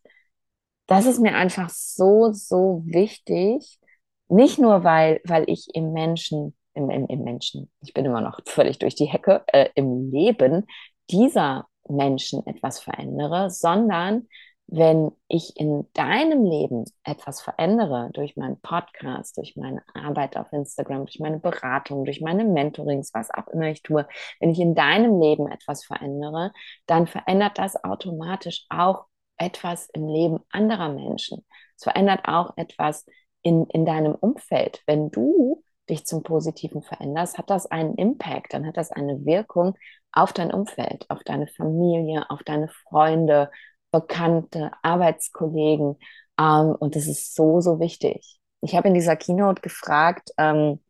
das 0.93 1.07
ist 1.07 1.21
mir 1.21 1.35
einfach 1.35 1.71
so, 1.71 2.33
so 2.33 2.83
wichtig. 2.85 3.79
Nicht 4.29 4.59
nur, 4.59 4.85
weil, 4.85 5.21
weil 5.25 5.45
ich 5.49 5.69
im 5.75 5.93
Menschen, 5.93 6.57
im, 6.75 6.91
im, 6.91 7.07
im 7.07 7.23
Menschen, 7.23 7.71
ich 7.81 7.93
bin 7.93 8.05
immer 8.05 8.21
noch 8.21 8.41
völlig 8.47 8.79
durch 8.79 8.95
die 8.95 9.07
Hecke, 9.07 9.43
äh, 9.49 9.69
im 9.75 10.11
Leben 10.11 10.67
dieser 11.11 11.67
Menschen 11.89 12.47
etwas 12.47 12.81
verändere, 12.81 13.51
sondern 13.51 14.29
wenn 14.67 15.11
ich 15.29 15.55
in 15.57 15.87
deinem 15.93 16.45
Leben 16.45 16.85
etwas 17.05 17.43
verändere, 17.43 18.09
durch 18.15 18.37
meinen 18.37 18.59
Podcast, 18.61 19.37
durch 19.37 19.55
meine 19.57 19.83
Arbeit 19.93 20.37
auf 20.37 20.51
Instagram, 20.53 21.05
durch 21.05 21.21
meine 21.21 21.41
Beratung, 21.41 22.07
durch 22.07 22.23
meine 22.23 22.45
Mentorings, 22.45 23.13
was 23.13 23.31
auch 23.31 23.49
immer 23.49 23.67
ich 23.67 23.83
tue, 23.83 24.07
wenn 24.41 24.51
ich 24.51 24.61
in 24.61 24.75
deinem 24.75 25.21
Leben 25.21 25.47
etwas 25.47 25.85
verändere, 25.85 26.53
dann 26.87 27.07
verändert 27.07 27.59
das 27.59 27.83
automatisch 27.85 28.65
auch 28.71 29.05
etwas 29.43 29.89
im 29.93 30.09
Leben 30.09 30.39
anderer 30.51 30.89
Menschen. 30.89 31.45
Es 31.77 31.83
verändert 31.83 32.21
auch 32.25 32.57
etwas 32.57 33.05
in, 33.43 33.67
in 33.67 33.85
deinem 33.85 34.15
Umfeld. 34.15 34.83
Wenn 34.87 35.11
du 35.11 35.63
dich 35.91 36.07
zum 36.07 36.23
Positiven 36.23 36.83
veränderst, 36.83 37.39
hat 37.39 37.51
das 37.51 37.67
einen 37.67 37.97
Impact, 37.97 38.55
dann 38.55 38.67
hat 38.67 38.77
das 38.77 38.93
eine 38.93 39.25
Wirkung 39.27 39.75
auf 40.13 40.33
dein 40.33 40.53
Umfeld, 40.53 41.11
auf 41.11 41.25
deine 41.25 41.49
Familie, 41.49 42.31
auf 42.31 42.43
deine 42.45 42.69
Freunde, 42.69 43.51
Bekannte, 43.91 44.71
Arbeitskollegen. 44.83 45.99
Ähm, 46.39 46.77
und 46.79 46.97
das 46.97 47.07
ist 47.07 47.35
so, 47.35 47.61
so 47.61 47.81
wichtig. 47.81 48.39
Ich 48.61 48.77
habe 48.77 48.89
in 48.89 48.95
dieser 48.95 49.17
Keynote 49.17 49.61
gefragt, 49.61 50.31
ähm, 50.39 50.81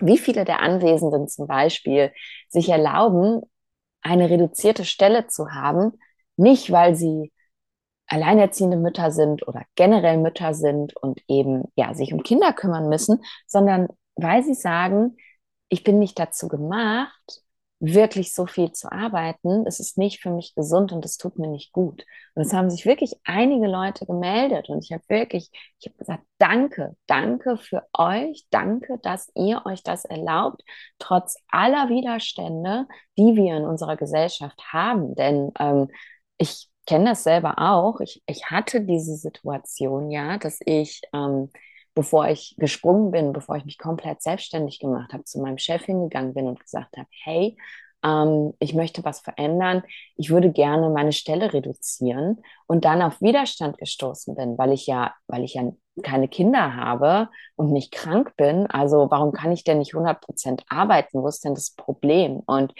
wie 0.00 0.18
viele 0.18 0.44
der 0.44 0.60
Anwesenden 0.60 1.28
zum 1.28 1.46
Beispiel 1.46 2.12
sich 2.48 2.68
erlauben, 2.70 3.42
eine 4.00 4.30
reduzierte 4.30 4.84
Stelle 4.84 5.26
zu 5.26 5.50
haben, 5.50 5.92
nicht 6.36 6.70
weil 6.70 6.94
sie 6.94 7.32
alleinerziehende 8.08 8.76
Mütter 8.76 9.10
sind 9.10 9.46
oder 9.46 9.62
generell 9.74 10.18
Mütter 10.18 10.54
sind 10.54 10.96
und 10.96 11.20
eben 11.28 11.64
ja 11.76 11.94
sich 11.94 12.12
um 12.12 12.22
Kinder 12.22 12.52
kümmern 12.52 12.88
müssen, 12.88 13.22
sondern 13.46 13.88
weil 14.16 14.42
sie 14.42 14.54
sagen, 14.54 15.16
ich 15.68 15.84
bin 15.84 15.98
nicht 15.98 16.18
dazu 16.18 16.48
gemacht, 16.48 17.42
wirklich 17.80 18.34
so 18.34 18.46
viel 18.46 18.72
zu 18.72 18.90
arbeiten. 18.90 19.64
Es 19.66 19.78
ist 19.78 19.98
nicht 19.98 20.20
für 20.20 20.30
mich 20.30 20.54
gesund 20.54 20.92
und 20.92 21.04
es 21.04 21.16
tut 21.16 21.38
mir 21.38 21.48
nicht 21.48 21.72
gut. 21.72 22.04
Und 22.34 22.42
es 22.42 22.52
haben 22.52 22.70
sich 22.70 22.86
wirklich 22.86 23.14
einige 23.24 23.66
Leute 23.68 24.04
gemeldet 24.06 24.68
und 24.68 24.84
ich 24.84 24.92
habe 24.92 25.04
wirklich, 25.08 25.50
ich 25.78 25.86
habe 25.86 25.96
gesagt, 25.96 26.24
danke, 26.38 26.96
danke 27.06 27.56
für 27.56 27.86
euch, 27.92 28.46
danke, 28.50 28.98
dass 29.02 29.30
ihr 29.36 29.62
euch 29.64 29.82
das 29.82 30.04
erlaubt, 30.04 30.62
trotz 30.98 31.36
aller 31.48 31.88
Widerstände, 31.88 32.86
die 33.16 33.36
wir 33.36 33.56
in 33.56 33.64
unserer 33.64 33.96
Gesellschaft 33.96 34.60
haben. 34.72 35.14
Denn 35.14 35.52
ähm, 35.58 35.88
ich 36.36 36.67
kenne 36.88 37.10
das 37.10 37.22
selber 37.22 37.58
auch. 37.58 38.00
Ich, 38.00 38.22
ich 38.26 38.46
hatte 38.46 38.80
diese 38.80 39.14
Situation 39.16 40.10
ja, 40.10 40.38
dass 40.38 40.58
ich 40.64 41.02
ähm, 41.12 41.50
bevor 41.98 42.28
ich 42.28 42.54
gesprungen 42.58 43.10
bin, 43.10 43.32
bevor 43.32 43.56
ich 43.56 43.64
mich 43.64 43.76
komplett 43.76 44.22
selbstständig 44.22 44.78
gemacht 44.78 45.12
habe, 45.12 45.24
zu 45.24 45.40
meinem 45.40 45.58
Chef 45.58 45.84
hingegangen 45.84 46.32
bin 46.32 46.46
und 46.46 46.60
gesagt 46.60 46.96
habe, 46.96 47.08
hey, 47.24 47.56
ähm, 48.04 48.54
ich 48.60 48.72
möchte 48.72 49.04
was 49.04 49.18
verändern, 49.18 49.82
ich 50.14 50.30
würde 50.30 50.52
gerne 50.52 50.90
meine 50.90 51.12
Stelle 51.12 51.52
reduzieren 51.52 52.40
und 52.68 52.84
dann 52.84 53.02
auf 53.02 53.20
Widerstand 53.20 53.78
gestoßen 53.78 54.36
bin, 54.36 54.56
weil 54.56 54.72
ich 54.72 54.86
ja, 54.86 55.12
weil 55.26 55.42
ich 55.42 55.54
ja 55.54 55.72
keine 56.04 56.28
Kinder 56.28 56.76
habe 56.76 57.28
und 57.56 57.72
nicht 57.72 57.90
krank 57.90 58.36
bin. 58.36 58.68
Also 58.68 59.08
warum 59.10 59.32
kann 59.32 59.50
ich 59.50 59.64
denn 59.64 59.78
nicht 59.78 59.94
100 59.94 60.20
Prozent 60.20 60.62
arbeiten? 60.68 61.20
Wo 61.20 61.26
ist 61.26 61.44
denn 61.44 61.56
das 61.56 61.72
Problem? 61.74 62.42
Und 62.46 62.74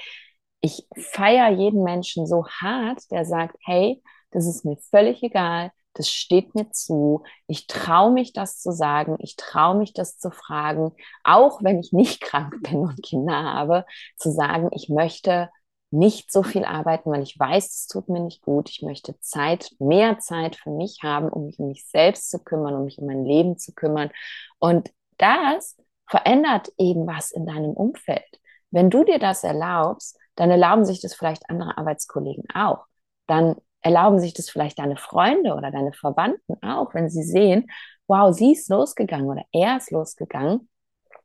ich 0.61 0.87
feiere 0.97 1.51
jeden 1.51 1.83
Menschen 1.83 2.27
so 2.27 2.47
hart, 2.47 3.11
der 3.11 3.25
sagt, 3.25 3.57
hey, 3.65 4.03
das 4.31 4.47
ist 4.47 4.65
mir 4.65 4.77
völlig 4.77 5.23
egal, 5.23 5.71
das 5.95 6.11
steht 6.11 6.55
mir 6.55 6.71
zu, 6.71 7.25
ich 7.47 7.67
traue 7.67 8.13
mich, 8.13 8.33
das 8.33 8.61
zu 8.61 8.73
sagen, 8.73 9.17
ich 9.21 9.37
traue 9.37 9.77
mich, 9.77 9.93
das 9.93 10.19
zu 10.19 10.31
fragen, 10.31 10.93
auch 11.25 11.63
wenn 11.63 11.81
ich 11.81 11.93
nicht 11.93 12.21
krank 12.23 12.57
bin 12.63 12.79
und 12.79 13.03
Kinder 13.03 13.43
habe, 13.43 13.85
zu 14.17 14.31
sagen, 14.31 14.71
ich 14.73 14.89
möchte 14.89 15.51
nicht 15.91 16.31
so 16.31 16.43
viel 16.43 16.65
arbeiten, 16.65 17.11
weil 17.11 17.23
ich 17.23 17.39
weiß, 17.39 17.67
es 17.67 17.87
tut 17.87 18.09
mir 18.09 18.21
nicht 18.21 18.43
gut. 18.43 18.69
Ich 18.69 18.83
möchte 18.83 19.19
Zeit, 19.21 19.71
mehr 19.79 20.19
Zeit 20.19 20.57
für 20.57 20.71
mich 20.71 20.99
haben, 21.03 21.31
um 21.31 21.47
mich 21.47 21.59
um 21.59 21.69
mich 21.69 21.87
selbst 21.87 22.31
zu 22.31 22.39
kümmern, 22.41 22.75
um 22.75 22.85
mich 22.85 22.99
um 22.99 23.07
mein 23.07 23.25
Leben 23.25 23.57
zu 23.57 23.73
kümmern. 23.73 24.11
Und 24.59 24.93
das 25.17 25.77
verändert 26.07 26.71
eben 26.77 27.07
was 27.07 27.31
in 27.31 27.47
deinem 27.47 27.71
Umfeld. 27.71 28.23
Wenn 28.71 28.91
du 28.91 29.03
dir 29.05 29.19
das 29.19 29.45
erlaubst, 29.45 30.19
dann 30.39 30.51
erlauben 30.51 30.85
sich 30.85 31.01
das 31.01 31.15
vielleicht 31.15 31.49
andere 31.51 31.77
Arbeitskollegen 31.77 32.45
auch. 32.55 32.87
Dann 33.27 33.57
erlauben 33.81 34.21
sich 34.21 34.35
das 34.35 34.51
vielleicht 34.51 34.79
deine 34.79 34.97
Freunde 34.97 35.55
oder 35.55 35.71
deine 35.71 35.93
Verwandten 35.93 36.63
auch, 36.63 36.95
wenn 36.95 37.09
sie 37.09 37.23
sehen, 37.23 37.67
wow, 38.07 38.35
sie 38.35 38.53
ist 38.53 38.69
losgegangen 38.69 39.29
oder 39.29 39.45
er 39.53 39.77
ist 39.77 39.91
losgegangen 39.91 40.69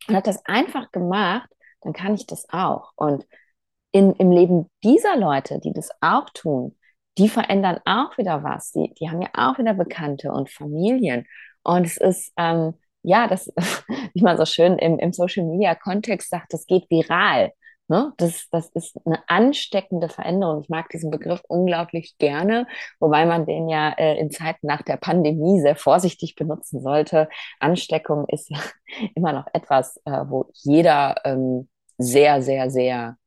und 0.08 0.16
hat 0.16 0.28
das 0.28 0.46
einfach 0.46 0.92
gemacht, 0.92 1.50
dann 1.82 1.94
kann 1.94 2.16
ich 2.16 2.26
das 2.26 2.48
auch. 2.50 2.92
Und 2.96 3.26
in, 3.92 4.14
im 4.14 4.32
Leben 4.32 4.70
dieser 4.84 5.16
Leute, 5.16 5.60
die 5.60 5.74
das 5.74 5.90
auch 6.02 6.30
tun, 6.34 6.76
die 7.18 7.30
verändern 7.30 7.80
auch 7.86 8.18
wieder 8.18 8.44
was. 8.44 8.72
Die, 8.72 8.94
die 9.00 9.10
haben 9.10 9.22
ja 9.22 9.30
auch 9.34 9.60
wieder 9.60 9.76
Bekannte 9.76 10.32
und 10.32 10.50
Familien. 10.50 11.28
Und 11.62 11.86
es 11.86 11.98
ist, 11.98 12.34
ähm, 12.38 12.74
ja, 13.04 13.28
das, 13.28 13.54
wie 14.14 14.24
man 14.24 14.38
so 14.38 14.46
schön 14.46 14.78
im, 14.80 14.98
im 14.98 15.14
Social 15.14 15.46
Media 15.46 15.76
Kontext 15.76 16.30
sagt, 16.30 16.54
das 16.54 16.66
geht 16.66 16.90
viral. 16.90 17.52
Ne? 17.90 18.14
Das, 18.18 18.50
das 18.50 18.70
ist 18.70 18.98
eine 19.06 19.20
ansteckende 19.28 20.10
Veränderung. 20.10 20.62
Ich 20.62 20.70
mag 20.70 20.90
diesen 20.90 21.12
Begriff 21.12 21.42
unglaublich 21.48 22.18
gerne, 22.18 22.66
wobei 23.00 23.26
man 23.26 23.46
den 23.46 23.68
ja 23.70 23.92
äh, 23.98 24.18
in 24.18 24.32
Zeiten 24.32 24.68
nach 24.68 24.82
der 24.84 24.98
Pandemie 24.98 25.60
sehr 25.62 25.76
vorsichtig 25.76 26.36
benutzen 26.36 26.82
sollte. 26.82 27.30
Ansteckung 27.60 28.26
ist 28.30 28.50
ja 28.50 28.60
immer 29.16 29.34
noch 29.34 29.48
etwas, 29.54 29.98
äh, 30.06 30.24
wo 30.28 30.50
jeder 30.54 31.16
ähm, 31.26 31.70
sehr, 31.98 32.42
sehr, 32.42 32.70
sehr, 32.72 33.18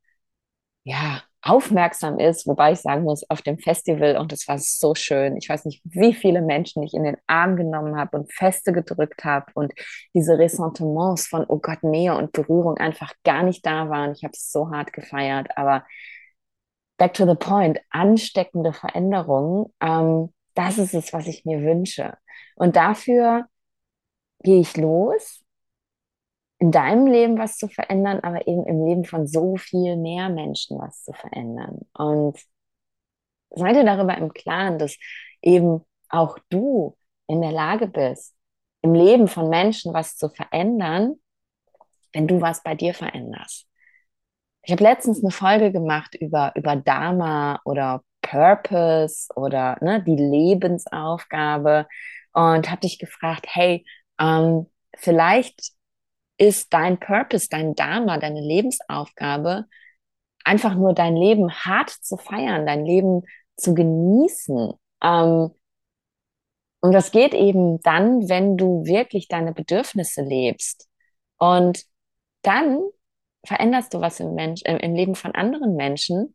ja, 0.85 1.23
aufmerksam 1.49 2.19
ist, 2.19 2.47
wobei 2.47 2.73
ich 2.73 2.81
sagen 2.81 3.05
muss, 3.05 3.29
auf 3.31 3.41
dem 3.43 3.59
Festival, 3.59 4.17
und 4.17 4.33
es 4.33 4.49
war 4.49 4.59
so 4.59 4.95
schön, 4.95 5.37
ich 5.37 5.49
weiß 5.49 5.65
nicht, 5.65 5.81
wie 5.85 6.13
viele 6.13 6.43
Menschen 6.43 6.83
ich 6.83 6.95
in 6.95 7.05
den 7.05 7.17
Arm 7.27 7.57
genommen 7.57 7.97
habe 7.97 8.19
und 8.19 8.33
feste 8.33 8.73
gedrückt 8.73 9.25
habe 9.25 9.47
und 9.55 9.73
diese 10.15 10.39
Ressentiments 10.39 11.29
von, 11.29 11.45
oh 11.47 11.59
Gott, 11.59 11.83
Nähe 11.83 12.17
und 12.17 12.33
Berührung 12.33 12.79
einfach 12.79 13.13
gar 13.25 13.43
nicht 13.43 13.65
da 13.65 13.89
waren. 13.89 14.13
Ich 14.13 14.25
habe 14.25 14.33
es 14.33 14.51
so 14.51 14.71
hart 14.71 14.93
gefeiert, 14.93 15.49
aber 15.57 15.85
back 16.99 17.15
to 17.15 17.27
the 17.27 17.37
point, 17.37 17.79
ansteckende 17.91 18.73
Veränderungen, 18.73 19.67
ähm, 19.81 20.33
das 20.55 20.79
ist 20.79 20.95
es, 20.95 21.13
was 21.13 21.27
ich 21.27 21.45
mir 21.45 21.63
wünsche. 21.63 22.17
Und 22.57 22.77
dafür 22.77 23.47
gehe 24.43 24.61
ich 24.61 24.77
los 24.77 25.46
in 26.59 26.73
deinem 26.73 27.07
Leben 27.07 27.39
was 27.39 27.59
zu 27.59 27.69
verändern, 27.69 28.21
aber 28.21 28.47
eben 28.47 28.65
im 28.67 28.85
Leben 28.87 29.05
von 29.05 29.27
so 29.27 29.57
viel 29.57 29.97
mehr 29.97 30.29
Menschen 30.29 30.79
was 30.79 31.03
zu 31.03 31.13
verändern. 31.13 31.81
Und 31.93 32.39
sei 33.51 33.73
dir 33.73 33.85
darüber 33.85 34.17
im 34.17 34.33
Klaren, 34.33 34.79
dass 34.79 34.97
eben 35.43 35.85
auch 36.09 36.39
du 36.49 36.97
in 37.27 37.43
der 37.43 37.53
Lage 37.53 37.89
bist, 37.89 38.35
im 38.83 38.95
Leben 38.95 39.29
von 39.29 39.49
Menschen 39.49 39.93
was 39.93 40.17
zu 40.17 40.29
verändern, 40.29 41.17
wenn 42.13 42.27
du 42.27 42.41
was 42.41 42.63
bei 42.63 42.75
dir 42.75 42.95
veränderst. 42.95 43.67
Ich 44.63 44.73
habe 44.73 44.83
letztens 44.83 45.23
eine 45.23 45.31
Folge 45.31 45.73
gemacht 45.73 46.15
über, 46.15 46.53
über 46.57 46.77
Dharma 46.77 47.61
oder 47.65 48.03
Purpose 48.23 49.29
oder 49.35 49.77
ne, 49.81 50.03
die 50.03 50.17
Lebensaufgabe 50.17 51.87
und 52.33 52.71
habe 52.71 52.81
dich 52.81 52.99
gefragt, 52.99 53.47
hey, 53.49 53.85
ähm, 54.19 54.67
vielleicht 54.97 55.76
ist 56.39 56.73
dein 56.73 56.99
Purpose, 56.99 57.49
dein 57.51 57.75
Dharma, 57.75 58.19
deine 58.19 58.41
Lebensaufgabe, 58.41 59.67
einfach 60.45 60.75
nur 60.75 60.95
dein 60.95 61.17
Leben 61.17 61.51
hart 61.51 61.91
zu 61.91 62.17
feiern, 62.17 62.67
dein 62.67 62.85
Leben 62.85 63.23
zu 63.57 63.75
genießen. 63.75 64.73
Ähm, 65.03 65.51
und 66.81 66.93
das 66.93 67.11
geht 67.11 67.35
eben 67.35 67.81
dann, 67.83 68.29
wenn 68.29 68.57
du 68.57 68.85
wirklich 68.85 69.29
deine 69.29 69.53
Bedürfnisse 69.53 70.23
lebst. 70.23 70.89
Und 71.39 71.85
dann 72.43 72.81
veränderst 73.45 73.93
du 73.95 74.01
was 74.01 74.21
im, 74.21 74.35
Mensch, 74.35 74.63
äh, 74.65 74.77
im 74.77 74.95
Leben 74.95 75.15
von 75.15 75.35
anderen 75.35 75.75
Menschen. 75.75 76.35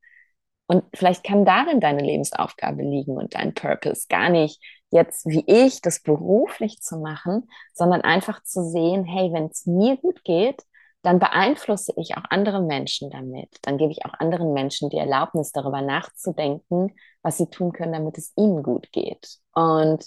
Und 0.68 0.84
vielleicht 0.94 1.24
kann 1.24 1.44
darin 1.44 1.80
deine 1.80 2.02
Lebensaufgabe 2.02 2.82
liegen 2.82 3.18
und 3.18 3.36
dein 3.36 3.54
Purpose. 3.54 4.06
Gar 4.10 4.30
nicht 4.30 4.62
jetzt 4.92 5.26
wie 5.26 5.44
ich 5.48 5.82
das 5.82 6.02
beruflich 6.02 6.82
zu 6.82 6.98
machen, 6.98 7.50
sondern 7.74 8.02
einfach 8.02 8.44
zu 8.44 8.64
sehen, 8.64 9.06
hey, 9.06 9.32
wenn 9.34 9.46
es 9.46 9.66
mir 9.66 9.98
gut 9.98 10.24
geht, 10.24 10.64
dann 11.02 11.18
beeinflusse 11.18 11.94
ich 11.96 12.16
auch 12.16 12.26
andere 12.30 12.62
Menschen 12.62 13.10
damit. 13.10 13.58
Dann 13.64 13.78
gebe 13.78 13.92
ich 13.92 14.06
auch 14.06 14.14
anderen 14.20 14.54
Menschen 14.54 14.90
die 14.90 14.98
Erlaubnis, 14.98 15.52
darüber 15.52 15.82
nachzudenken, 15.82 16.94
was 17.24 17.38
sie 17.38 17.50
tun 17.50 17.72
können, 17.72 17.94
damit 17.94 18.18
es 18.18 18.34
ihnen 18.36 18.62
gut 18.62 18.92
geht. 18.92 19.40
Und 19.54 20.06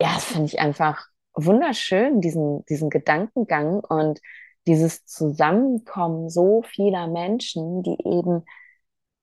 ja, 0.00 0.12
das 0.14 0.24
finde 0.24 0.46
ich 0.46 0.60
einfach 0.60 1.06
wunderschön, 1.34 2.20
diesen, 2.20 2.64
diesen 2.66 2.90
Gedankengang 2.90 3.80
und 3.80 4.20
dieses 4.66 5.06
Zusammenkommen 5.06 6.28
so 6.28 6.62
vieler 6.62 7.06
Menschen, 7.06 7.82
die 7.82 7.96
eben 8.04 8.44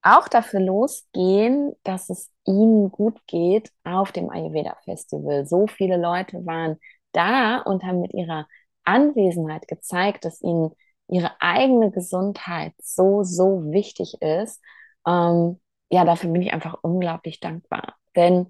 auch 0.03 0.27
dafür 0.27 0.60
losgehen, 0.60 1.74
dass 1.84 2.10
es 2.10 2.31
ihnen 2.46 2.91
gut 2.91 3.20
geht 3.27 3.72
auf 3.84 4.12
dem 4.12 4.29
Ayurveda 4.29 4.75
Festival. 4.84 5.46
So 5.46 5.67
viele 5.67 5.98
Leute 5.98 6.46
waren 6.46 6.77
da 7.12 7.60
und 7.60 7.84
haben 7.84 8.01
mit 8.01 8.13
ihrer 8.13 8.48
Anwesenheit 8.84 9.67
gezeigt, 9.67 10.25
dass 10.25 10.41
ihnen 10.41 10.72
ihre 11.08 11.31
eigene 11.39 11.91
Gesundheit 11.91 12.74
so, 12.79 13.24
so 13.24 13.72
wichtig 13.72 14.22
ist. 14.22 14.62
Ähm, 15.05 15.60
ja, 15.89 16.05
dafür 16.05 16.31
bin 16.31 16.41
ich 16.41 16.53
einfach 16.53 16.77
unglaublich 16.81 17.39
dankbar. 17.39 17.96
Denn 18.15 18.48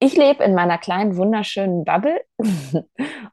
ich 0.00 0.16
lebe 0.16 0.44
in 0.44 0.54
meiner 0.54 0.78
kleinen, 0.78 1.16
wunderschönen 1.16 1.84
Bubble 1.84 2.20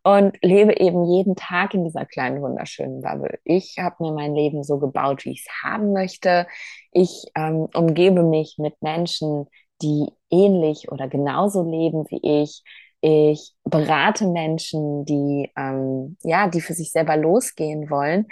und 0.03 0.37
lebe 0.41 0.79
eben 0.79 1.05
jeden 1.05 1.35
Tag 1.35 1.73
in 1.75 1.83
dieser 1.83 2.05
kleinen, 2.05 2.41
wunderschönen 2.41 3.01
Bubble. 3.01 3.39
Ich 3.43 3.75
habe 3.79 3.95
mir 3.99 4.11
mein 4.11 4.33
Leben 4.33 4.63
so 4.63 4.79
gebaut, 4.79 5.25
wie 5.25 5.33
ich 5.33 5.45
es 5.45 5.63
haben 5.63 5.93
möchte. 5.93 6.47
Ich 6.91 7.25
ähm, 7.35 7.67
umgebe 7.73 8.23
mich 8.23 8.55
mit 8.57 8.81
Menschen, 8.81 9.45
die 9.81 10.07
ähnlich 10.31 10.91
oder 10.91 11.07
genauso 11.07 11.69
leben 11.69 12.05
wie 12.09 12.41
ich. 12.41 12.63
Ich 13.01 13.53
berate 13.63 14.27
Menschen, 14.27 15.05
die, 15.05 15.51
ähm, 15.55 16.17
ja, 16.23 16.47
die 16.47 16.61
für 16.61 16.73
sich 16.73 16.91
selber 16.91 17.15
losgehen 17.15 17.91
wollen. 17.91 18.25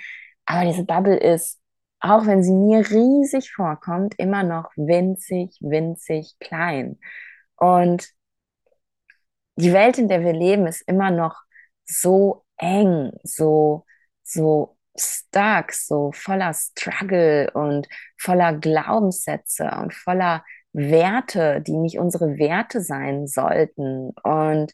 Aber 0.45 0.65
diese 0.65 0.85
Bubble 0.85 1.17
ist, 1.17 1.59
auch 1.99 2.25
wenn 2.25 2.43
sie 2.43 2.53
mir 2.53 2.79
riesig 2.89 3.51
vorkommt, 3.51 4.15
immer 4.17 4.43
noch 4.43 4.71
winzig, 4.75 5.55
winzig 5.61 6.35
klein. 6.39 6.97
Und 7.57 8.09
die 9.55 9.73
Welt, 9.73 9.97
in 9.97 10.07
der 10.07 10.21
wir 10.21 10.33
leben, 10.33 10.67
ist 10.67 10.81
immer 10.87 11.11
noch 11.11 11.35
so 11.85 12.43
eng, 12.57 13.11
so, 13.23 13.85
so 14.23 14.77
stark, 14.97 15.73
so 15.73 16.11
voller 16.13 16.53
Struggle 16.53 17.51
und 17.53 17.87
voller 18.17 18.53
Glaubenssätze 18.53 19.69
und 19.81 19.93
voller 19.93 20.43
Werte, 20.73 21.61
die 21.61 21.77
nicht 21.77 21.99
unsere 21.99 22.37
Werte 22.37 22.81
sein 22.81 23.27
sollten. 23.27 24.11
Und 24.23 24.73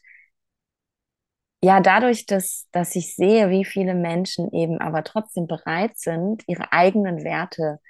ja, 1.62 1.80
dadurch, 1.80 2.26
dass, 2.26 2.68
dass 2.72 2.96
ich 2.96 3.14
sehe, 3.14 3.50
wie 3.50 3.64
viele 3.64 3.94
Menschen 3.94 4.50
eben 4.52 4.80
aber 4.80 5.04
trotzdem 5.04 5.46
bereit 5.46 5.98
sind, 5.98 6.42
ihre 6.46 6.72
eigenen 6.72 7.22
Werte 7.24 7.80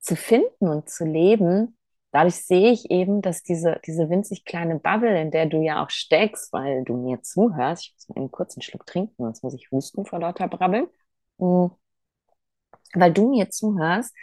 zu 0.00 0.16
finden 0.16 0.68
und 0.68 0.90
zu 0.90 1.04
leben, 1.06 1.78
dadurch 2.14 2.36
sehe 2.36 2.70
ich 2.70 2.90
eben, 2.90 3.22
dass 3.22 3.42
diese, 3.42 3.80
diese 3.86 4.08
winzig 4.08 4.44
kleine 4.44 4.78
Bubble, 4.78 5.20
in 5.20 5.32
der 5.32 5.46
du 5.46 5.60
ja 5.62 5.84
auch 5.84 5.90
steckst, 5.90 6.52
weil 6.52 6.84
du 6.84 6.96
mir 6.96 7.20
zuhörst, 7.22 7.86
ich 7.86 7.92
muss 7.94 8.08
mal 8.08 8.16
einen 8.18 8.30
kurzen 8.30 8.62
Schluck 8.62 8.86
trinken, 8.86 9.14
sonst 9.24 9.42
muss 9.42 9.54
ich 9.54 9.70
husten 9.72 10.06
vor 10.06 10.20
lauter 10.20 10.46
Brabbeln, 10.46 10.86
hm. 11.40 11.72
weil 12.94 13.12
du 13.12 13.30
mir 13.30 13.50
zuhörst, 13.50 14.14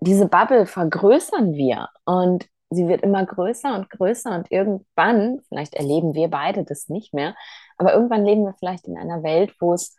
diese 0.00 0.26
Bubble 0.26 0.66
vergrößern 0.66 1.54
wir 1.54 1.88
und 2.04 2.48
sie 2.70 2.88
wird 2.88 3.02
immer 3.02 3.24
größer 3.24 3.74
und 3.76 3.88
größer 3.90 4.34
und 4.34 4.50
irgendwann, 4.50 5.40
vielleicht 5.48 5.74
erleben 5.74 6.14
wir 6.14 6.28
beide 6.28 6.64
das 6.64 6.88
nicht 6.88 7.14
mehr, 7.14 7.36
aber 7.76 7.94
irgendwann 7.94 8.24
leben 8.24 8.44
wir 8.44 8.54
vielleicht 8.58 8.88
in 8.88 8.98
einer 8.98 9.22
Welt, 9.22 9.54
wo 9.60 9.74
es 9.74 9.96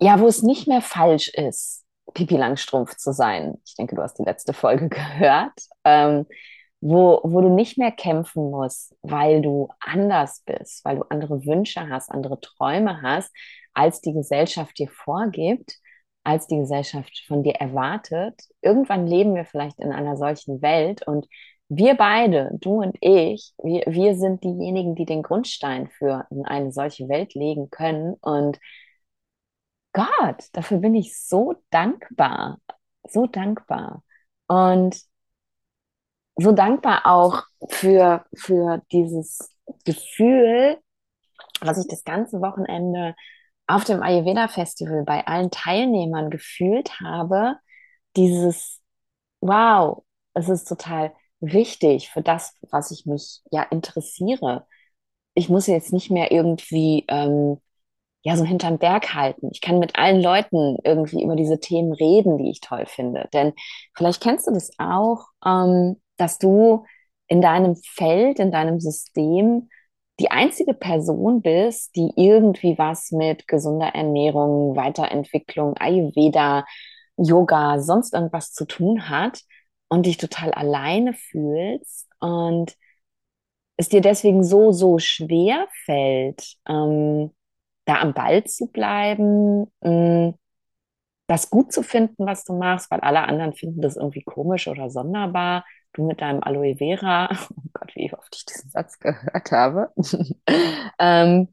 ja, 0.00 0.18
wo 0.20 0.26
es 0.26 0.42
nicht 0.42 0.66
mehr 0.66 0.82
falsch 0.82 1.28
ist, 1.28 1.84
Pipi 2.14 2.36
Langstrumpf 2.36 2.96
zu 2.96 3.12
sein. 3.12 3.58
Ich 3.64 3.74
denke, 3.74 3.96
du 3.96 4.02
hast 4.02 4.18
die 4.18 4.24
letzte 4.24 4.52
Folge 4.52 4.88
gehört, 4.90 5.52
ähm, 5.84 6.26
wo, 6.80 7.20
wo 7.22 7.40
du 7.40 7.48
nicht 7.48 7.78
mehr 7.78 7.92
kämpfen 7.92 8.50
musst, 8.50 8.94
weil 9.02 9.40
du 9.40 9.68
anders 9.80 10.42
bist, 10.44 10.84
weil 10.84 10.96
du 10.96 11.02
andere 11.08 11.44
Wünsche 11.46 11.88
hast, 11.88 12.10
andere 12.10 12.40
Träume 12.40 13.02
hast, 13.02 13.32
als 13.72 14.00
die 14.00 14.12
Gesellschaft 14.12 14.78
dir 14.78 14.88
vorgibt, 14.88 15.78
als 16.24 16.46
die 16.46 16.58
Gesellschaft 16.58 17.24
von 17.26 17.42
dir 17.42 17.54
erwartet. 17.54 18.40
Irgendwann 18.60 19.06
leben 19.06 19.34
wir 19.34 19.44
vielleicht 19.44 19.78
in 19.80 19.92
einer 19.92 20.16
solchen 20.16 20.62
Welt 20.62 21.06
und 21.06 21.26
wir 21.68 21.94
beide, 21.94 22.50
du 22.60 22.82
und 22.82 22.96
ich, 23.00 23.54
wir, 23.62 23.84
wir 23.86 24.14
sind 24.14 24.44
diejenigen, 24.44 24.94
die 24.94 25.06
den 25.06 25.22
Grundstein 25.22 25.88
für 25.88 26.26
eine 26.44 26.70
solche 26.70 27.08
Welt 27.08 27.34
legen 27.34 27.70
können 27.70 28.14
und 28.20 28.58
Gott, 29.92 30.44
dafür 30.52 30.78
bin 30.78 30.94
ich 30.94 31.18
so 31.18 31.54
dankbar, 31.70 32.58
so 33.08 33.26
dankbar. 33.26 34.02
Und 34.46 34.96
so 36.36 36.52
dankbar 36.52 37.06
auch 37.06 37.42
für, 37.68 38.24
für 38.34 38.82
dieses 38.92 39.50
Gefühl, 39.84 40.78
was 41.60 41.78
ich 41.78 41.88
das 41.88 42.04
ganze 42.04 42.40
Wochenende 42.40 43.14
auf 43.66 43.84
dem 43.84 44.02
Ayurveda 44.02 44.48
Festival 44.48 45.04
bei 45.04 45.26
allen 45.26 45.50
Teilnehmern 45.50 46.30
gefühlt 46.30 47.00
habe. 47.00 47.56
Dieses, 48.16 48.80
wow, 49.40 50.04
es 50.34 50.48
ist 50.48 50.66
total 50.68 51.12
wichtig 51.40 52.10
für 52.10 52.22
das, 52.22 52.54
was 52.70 52.90
ich 52.90 53.06
mich 53.06 53.42
ja 53.50 53.62
interessiere. 53.64 54.66
Ich 55.34 55.48
muss 55.48 55.66
jetzt 55.66 55.92
nicht 55.92 56.10
mehr 56.10 56.32
irgendwie 56.32 57.04
ähm, 57.08 57.60
ja, 58.22 58.36
so 58.36 58.44
hinterm 58.44 58.78
Berg 58.78 59.14
halten. 59.14 59.48
Ich 59.52 59.60
kann 59.60 59.78
mit 59.78 59.96
allen 59.96 60.22
Leuten 60.22 60.78
irgendwie 60.84 61.22
über 61.22 61.36
diese 61.36 61.58
Themen 61.60 61.92
reden, 61.92 62.38
die 62.38 62.50
ich 62.50 62.60
toll 62.60 62.86
finde. 62.86 63.28
Denn 63.32 63.52
vielleicht 63.94 64.22
kennst 64.22 64.46
du 64.46 64.52
das 64.52 64.70
auch, 64.78 65.26
ähm, 65.44 66.00
dass 66.16 66.38
du 66.38 66.84
in 67.26 67.40
deinem 67.40 67.76
Feld, 67.76 68.38
in 68.38 68.52
deinem 68.52 68.78
System 68.78 69.68
die 70.20 70.30
einzige 70.30 70.74
Person 70.74 71.42
bist, 71.42 71.96
die 71.96 72.12
irgendwie 72.16 72.78
was 72.78 73.10
mit 73.10 73.48
gesunder 73.48 73.88
Ernährung, 73.94 74.76
Weiterentwicklung, 74.76 75.76
Ayurveda, 75.78 76.64
Yoga, 77.16 77.80
sonst 77.80 78.14
irgendwas 78.14 78.52
zu 78.52 78.66
tun 78.66 79.08
hat 79.08 79.40
und 79.88 80.06
dich 80.06 80.16
total 80.16 80.52
alleine 80.52 81.14
fühlst 81.14 82.08
und 82.20 82.76
es 83.76 83.88
dir 83.88 84.00
deswegen 84.00 84.44
so, 84.44 84.72
so 84.72 84.98
schwer 84.98 85.66
fällt, 85.84 86.56
ähm, 86.68 87.32
da 87.84 88.00
am 88.00 88.14
Ball 88.14 88.44
zu 88.44 88.66
bleiben, 88.68 89.66
mm, 89.80 90.34
das 91.26 91.50
gut 91.50 91.72
zu 91.72 91.82
finden, 91.82 92.26
was 92.26 92.44
du 92.44 92.54
machst, 92.54 92.90
weil 92.90 93.00
alle 93.00 93.22
anderen 93.22 93.54
finden 93.54 93.80
das 93.80 93.96
irgendwie 93.96 94.22
komisch 94.22 94.68
oder 94.68 94.90
sonderbar. 94.90 95.64
Du 95.94 96.06
mit 96.06 96.20
deinem 96.20 96.42
Aloe 96.42 96.76
Vera, 96.76 97.30
oh 97.50 97.62
Gott, 97.72 97.94
wie 97.94 98.12
oft 98.12 98.34
ich 98.36 98.44
diesen 98.46 98.70
Satz 98.70 98.98
gehört 98.98 99.50
habe. 99.52 99.90
ähm, 100.98 101.48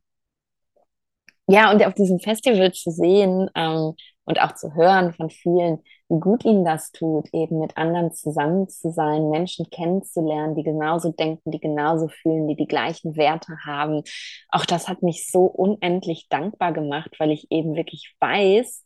ja, 1.48 1.72
und 1.72 1.84
auf 1.84 1.94
diesem 1.96 2.20
Festival 2.20 2.72
zu 2.74 2.92
sehen 2.92 3.50
ähm, 3.56 3.96
und 4.30 4.40
auch 4.40 4.54
zu 4.54 4.76
hören 4.76 5.12
von 5.12 5.32
vielen, 5.32 5.84
wie 6.08 6.20
gut 6.20 6.46
ihnen 6.46 6.64
das 6.64 6.92
tut, 6.92 7.28
eben 7.34 7.58
mit 7.60 7.78
anderen 7.78 8.14
zusammen 8.14 8.70
zu 8.70 8.92
sein, 8.92 9.32
Menschen 9.32 9.72
kennenzulernen, 9.72 10.54
die 10.56 10.62
genauso 10.62 11.12
denken, 11.12 11.50
die 11.50 11.60
genauso 11.60 12.10
fühlen, 12.10 12.48
die 12.48 12.56
die 12.56 12.68
gleichen 12.68 13.18
Werte 13.18 13.58
haben. 13.66 14.04
Auch 14.50 14.66
das 14.66 14.88
hat 14.88 15.02
mich 15.02 15.32
so 15.32 15.46
unendlich 15.46 16.30
dankbar 16.30 16.74
gemacht, 16.74 17.16
weil 17.18 17.32
ich 17.32 17.48
eben 17.50 17.76
wirklich 17.76 18.16
weiß, 18.20 18.86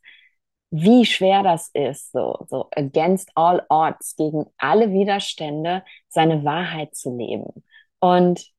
wie 0.72 1.06
schwer 1.06 1.44
das 1.44 1.70
ist, 1.74 2.14
so, 2.14 2.46
so 2.48 2.70
against 2.74 3.30
all 3.36 3.66
odds, 3.68 4.16
gegen 4.16 4.46
alle 4.58 4.94
Widerstände, 4.94 5.84
seine 6.08 6.46
Wahrheit 6.46 6.96
zu 6.96 7.18
leben. 7.18 7.66
Und 8.00 8.50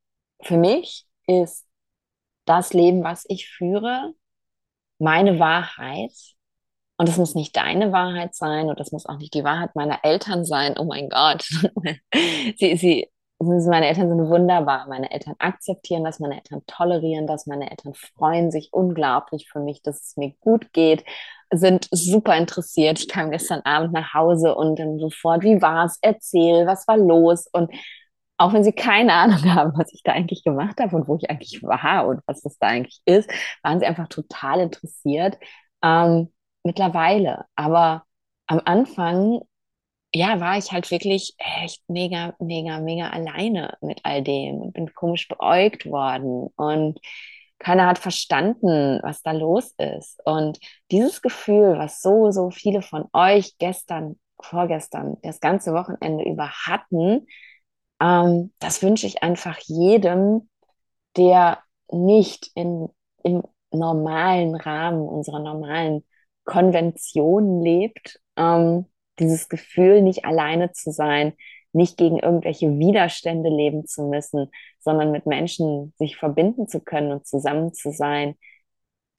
für 0.42 0.58
mich 0.58 1.06
ist 1.26 1.66
das 2.44 2.74
Leben, 2.74 3.02
was 3.04 3.24
ich 3.26 3.48
führe, 3.48 4.12
meine 4.98 5.38
Wahrheit. 5.38 6.33
Und 7.04 7.10
es 7.10 7.18
muss 7.18 7.34
nicht 7.34 7.54
deine 7.54 7.92
Wahrheit 7.92 8.34
sein 8.34 8.70
und 8.70 8.80
das 8.80 8.90
muss 8.90 9.04
auch 9.04 9.18
nicht 9.18 9.34
die 9.34 9.44
Wahrheit 9.44 9.76
meiner 9.76 9.98
Eltern 10.04 10.42
sein. 10.46 10.76
Oh 10.78 10.84
mein 10.84 11.10
Gott. 11.10 11.42
sie, 12.56 12.76
sie, 12.78 13.10
meine 13.38 13.88
Eltern 13.88 14.08
sind 14.08 14.26
wunderbar. 14.30 14.86
Meine 14.88 15.10
Eltern 15.10 15.34
akzeptieren 15.38 16.02
das, 16.02 16.18
meine 16.18 16.36
Eltern 16.36 16.62
tolerieren 16.66 17.26
das, 17.26 17.44
meine 17.46 17.70
Eltern 17.70 17.92
freuen 17.92 18.50
sich 18.50 18.72
unglaublich 18.72 19.50
für 19.50 19.60
mich, 19.60 19.82
dass 19.82 20.02
es 20.02 20.16
mir 20.16 20.32
gut 20.40 20.72
geht, 20.72 21.04
sind 21.52 21.88
super 21.90 22.38
interessiert. 22.38 22.98
Ich 22.98 23.08
kam 23.08 23.30
gestern 23.30 23.60
Abend 23.66 23.92
nach 23.92 24.14
Hause 24.14 24.54
und 24.54 24.78
dann 24.78 24.98
sofort, 24.98 25.42
wie 25.42 25.60
war's? 25.60 25.98
Erzähl, 26.00 26.66
was 26.66 26.88
war 26.88 26.96
los? 26.96 27.46
Und 27.52 27.70
auch 28.38 28.54
wenn 28.54 28.64
sie 28.64 28.72
keine 28.72 29.12
Ahnung 29.12 29.44
haben, 29.54 29.72
was 29.76 29.92
ich 29.92 30.02
da 30.02 30.12
eigentlich 30.12 30.42
gemacht 30.42 30.80
habe 30.80 30.96
und 30.96 31.06
wo 31.06 31.16
ich 31.16 31.28
eigentlich 31.28 31.62
war 31.62 32.06
und 32.06 32.22
was 32.24 32.40
das 32.40 32.56
da 32.56 32.68
eigentlich 32.68 33.02
ist, 33.04 33.30
waren 33.62 33.78
sie 33.78 33.84
einfach 33.84 34.08
total 34.08 34.60
interessiert. 34.60 35.36
Ähm, 35.82 36.30
mittlerweile. 36.64 37.46
Aber 37.56 38.04
am 38.46 38.60
Anfang, 38.64 39.40
ja, 40.14 40.40
war 40.40 40.58
ich 40.58 40.72
halt 40.72 40.90
wirklich 40.90 41.34
echt 41.38 41.82
mega, 41.88 42.34
mega, 42.38 42.80
mega 42.80 43.10
alleine 43.10 43.76
mit 43.80 44.00
all 44.04 44.22
dem 44.22 44.56
und 44.62 44.72
bin 44.72 44.94
komisch 44.94 45.28
beäugt 45.28 45.86
worden 45.86 46.48
und 46.56 47.00
keiner 47.58 47.86
hat 47.86 47.98
verstanden, 47.98 49.00
was 49.02 49.22
da 49.22 49.32
los 49.32 49.74
ist. 49.78 50.20
Und 50.24 50.58
dieses 50.90 51.22
Gefühl, 51.22 51.78
was 51.78 52.02
so, 52.02 52.30
so 52.30 52.50
viele 52.50 52.82
von 52.82 53.06
euch 53.12 53.56
gestern, 53.58 54.18
vorgestern, 54.42 55.16
das 55.22 55.40
ganze 55.40 55.72
Wochenende 55.72 56.24
über 56.24 56.50
hatten, 56.50 57.26
ähm, 58.00 58.52
das 58.58 58.82
wünsche 58.82 59.06
ich 59.06 59.22
einfach 59.22 59.58
jedem, 59.60 60.48
der 61.16 61.58
nicht 61.90 62.50
in, 62.54 62.88
im 63.22 63.42
normalen 63.70 64.54
Rahmen 64.54 65.08
unserer 65.08 65.40
normalen 65.40 66.04
Konvention 66.44 67.62
lebt, 67.62 68.20
ähm, 68.36 68.86
dieses 69.18 69.48
Gefühl, 69.48 70.02
nicht 70.02 70.24
alleine 70.24 70.72
zu 70.72 70.90
sein, 70.90 71.34
nicht 71.72 71.96
gegen 71.96 72.18
irgendwelche 72.18 72.78
Widerstände 72.78 73.50
leben 73.50 73.86
zu 73.86 74.04
müssen, 74.04 74.50
sondern 74.78 75.10
mit 75.10 75.26
Menschen 75.26 75.92
sich 75.98 76.16
verbinden 76.16 76.68
zu 76.68 76.80
können 76.80 77.12
und 77.12 77.26
zusammen 77.26 77.72
zu 77.72 77.90
sein, 77.90 78.36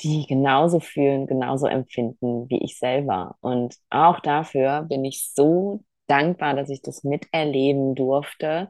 die 0.02 0.26
genauso 0.28 0.80
fühlen, 0.80 1.28
genauso 1.28 1.68
empfinden 1.68 2.50
wie 2.50 2.64
ich 2.64 2.80
selber. 2.80 3.38
Und 3.42 3.76
auch 3.90 4.20
dafür 4.20 4.84
bin 4.84 5.06
ich 5.06 5.32
so 5.34 5.84
dankbar, 6.08 6.54
dass 6.54 6.70
ich 6.70 6.82
das 6.82 7.04
miterleben 7.04 7.96
durfte. 7.96 8.70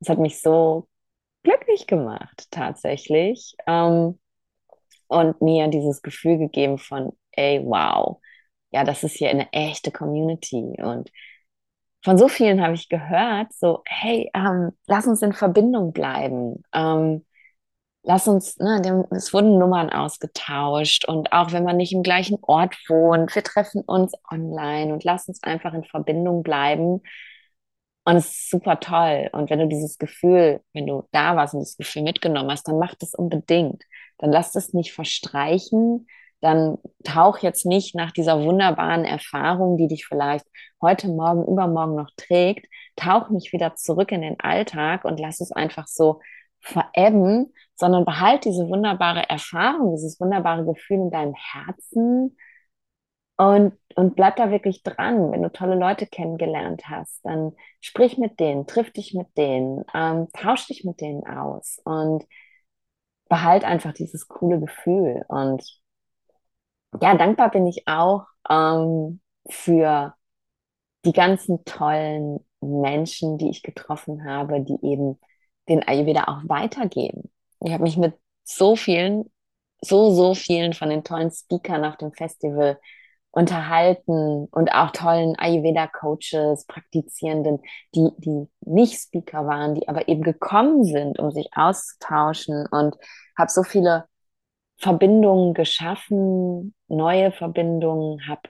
Es 0.00 0.08
hat 0.08 0.18
mich 0.18 0.40
so 0.40 0.88
glücklich 1.42 1.86
gemacht, 1.86 2.48
tatsächlich. 2.50 3.54
Ähm, 3.66 4.18
und 5.08 5.42
mir 5.42 5.68
dieses 5.68 6.00
Gefühl 6.00 6.38
gegeben 6.38 6.78
von, 6.78 7.12
ey, 7.32 7.60
wow, 7.64 8.20
ja, 8.70 8.84
das 8.84 9.04
ist 9.04 9.16
hier 9.16 9.30
eine 9.30 9.52
echte 9.52 9.90
Community. 9.92 10.76
Und 10.82 11.10
von 12.04 12.18
so 12.18 12.28
vielen 12.28 12.62
habe 12.62 12.74
ich 12.74 12.88
gehört, 12.88 13.52
so, 13.52 13.82
hey, 13.86 14.30
ähm, 14.34 14.72
lass 14.86 15.06
uns 15.06 15.22
in 15.22 15.32
Verbindung 15.32 15.92
bleiben. 15.92 16.62
Ähm, 16.72 17.24
lass 18.02 18.28
uns, 18.28 18.58
ne, 18.58 19.06
es 19.12 19.32
wurden 19.32 19.58
Nummern 19.58 19.90
ausgetauscht 19.90 21.06
und 21.06 21.32
auch 21.32 21.52
wenn 21.52 21.64
man 21.64 21.76
nicht 21.76 21.92
im 21.92 22.02
gleichen 22.02 22.38
Ort 22.42 22.76
wohnt, 22.88 23.34
wir 23.34 23.44
treffen 23.44 23.82
uns 23.82 24.12
online 24.30 24.92
und 24.92 25.04
lass 25.04 25.28
uns 25.28 25.42
einfach 25.42 25.74
in 25.74 25.84
Verbindung 25.84 26.42
bleiben. 26.42 27.02
Und 28.04 28.16
es 28.16 28.26
ist 28.26 28.50
super 28.50 28.80
toll. 28.80 29.28
Und 29.32 29.48
wenn 29.50 29.60
du 29.60 29.68
dieses 29.68 29.96
Gefühl, 29.98 30.60
wenn 30.72 30.86
du 30.86 31.06
da 31.12 31.36
warst 31.36 31.54
und 31.54 31.60
dieses 31.60 31.76
Gefühl 31.76 32.02
mitgenommen 32.02 32.50
hast, 32.50 32.66
dann 32.66 32.78
mach 32.78 32.94
das 32.96 33.14
unbedingt. 33.14 33.84
Dann 34.18 34.32
lass 34.32 34.52
das 34.52 34.72
nicht 34.72 34.92
verstreichen. 34.92 36.08
Dann 36.42 36.76
tauch 37.04 37.38
jetzt 37.38 37.64
nicht 37.64 37.94
nach 37.94 38.12
dieser 38.12 38.42
wunderbaren 38.44 39.04
Erfahrung, 39.04 39.76
die 39.78 39.88
dich 39.88 40.06
vielleicht 40.06 40.44
heute, 40.82 41.08
morgen, 41.08 41.44
übermorgen 41.46 41.94
noch 41.94 42.10
trägt, 42.16 42.66
tauch 42.96 43.30
nicht 43.30 43.52
wieder 43.52 43.74
zurück 43.76 44.12
in 44.12 44.22
den 44.22 44.38
Alltag 44.40 45.04
und 45.04 45.18
lass 45.20 45.40
es 45.40 45.52
einfach 45.52 45.86
so 45.86 46.20
verebben, 46.60 47.54
sondern 47.74 48.04
behalt 48.04 48.44
diese 48.44 48.68
wunderbare 48.68 49.28
Erfahrung, 49.28 49.94
dieses 49.94 50.20
wunderbare 50.20 50.64
Gefühl 50.64 50.98
in 50.98 51.10
deinem 51.10 51.34
Herzen 51.34 52.36
und, 53.36 53.72
und 53.96 54.14
bleib 54.14 54.36
da 54.36 54.50
wirklich 54.50 54.82
dran. 54.82 55.32
Wenn 55.32 55.42
du 55.42 55.50
tolle 55.50 55.74
Leute 55.74 56.06
kennengelernt 56.06 56.82
hast, 56.88 57.24
dann 57.24 57.52
sprich 57.80 58.18
mit 58.18 58.38
denen, 58.40 58.66
triff 58.66 58.92
dich 58.92 59.14
mit 59.14 59.36
denen, 59.36 59.84
ähm, 59.94 60.28
tausch 60.32 60.66
dich 60.66 60.84
mit 60.84 61.00
denen 61.00 61.26
aus 61.26 61.80
und 61.84 62.24
behalt 63.28 63.64
einfach 63.64 63.92
dieses 63.94 64.28
coole 64.28 64.60
Gefühl. 64.60 65.24
Und 65.28 65.81
ja, 67.00 67.14
dankbar 67.16 67.50
bin 67.50 67.66
ich 67.66 67.86
auch 67.86 68.26
ähm, 68.48 69.20
für 69.48 70.14
die 71.04 71.12
ganzen 71.12 71.64
tollen 71.64 72.40
Menschen, 72.60 73.38
die 73.38 73.50
ich 73.50 73.62
getroffen 73.62 74.24
habe, 74.24 74.60
die 74.60 74.78
eben 74.82 75.18
den 75.68 75.86
Ayurveda 75.86 76.24
auch 76.24 76.48
weitergeben. 76.48 77.32
Ich 77.60 77.72
habe 77.72 77.82
mich 77.84 77.96
mit 77.96 78.14
so 78.44 78.76
vielen, 78.76 79.30
so, 79.80 80.12
so 80.12 80.34
vielen 80.34 80.72
von 80.72 80.90
den 80.90 81.04
tollen 81.04 81.30
Speakern 81.30 81.84
auf 81.84 81.96
dem 81.96 82.12
Festival 82.12 82.78
unterhalten 83.30 84.46
und 84.50 84.72
auch 84.74 84.90
tollen 84.90 85.36
Ayurveda-Coaches, 85.38 86.66
Praktizierenden, 86.66 87.60
die, 87.94 88.10
die 88.18 88.46
nicht 88.60 89.00
Speaker 89.00 89.46
waren, 89.46 89.74
die 89.74 89.88
aber 89.88 90.08
eben 90.08 90.22
gekommen 90.22 90.84
sind, 90.84 91.18
um 91.18 91.30
sich 91.30 91.48
auszutauschen 91.54 92.66
und 92.70 92.96
habe 93.36 93.50
so 93.50 93.62
viele 93.62 94.04
Verbindungen 94.82 95.54
geschaffen, 95.54 96.74
neue 96.88 97.32
Verbindungen, 97.32 98.26
habe 98.28 98.42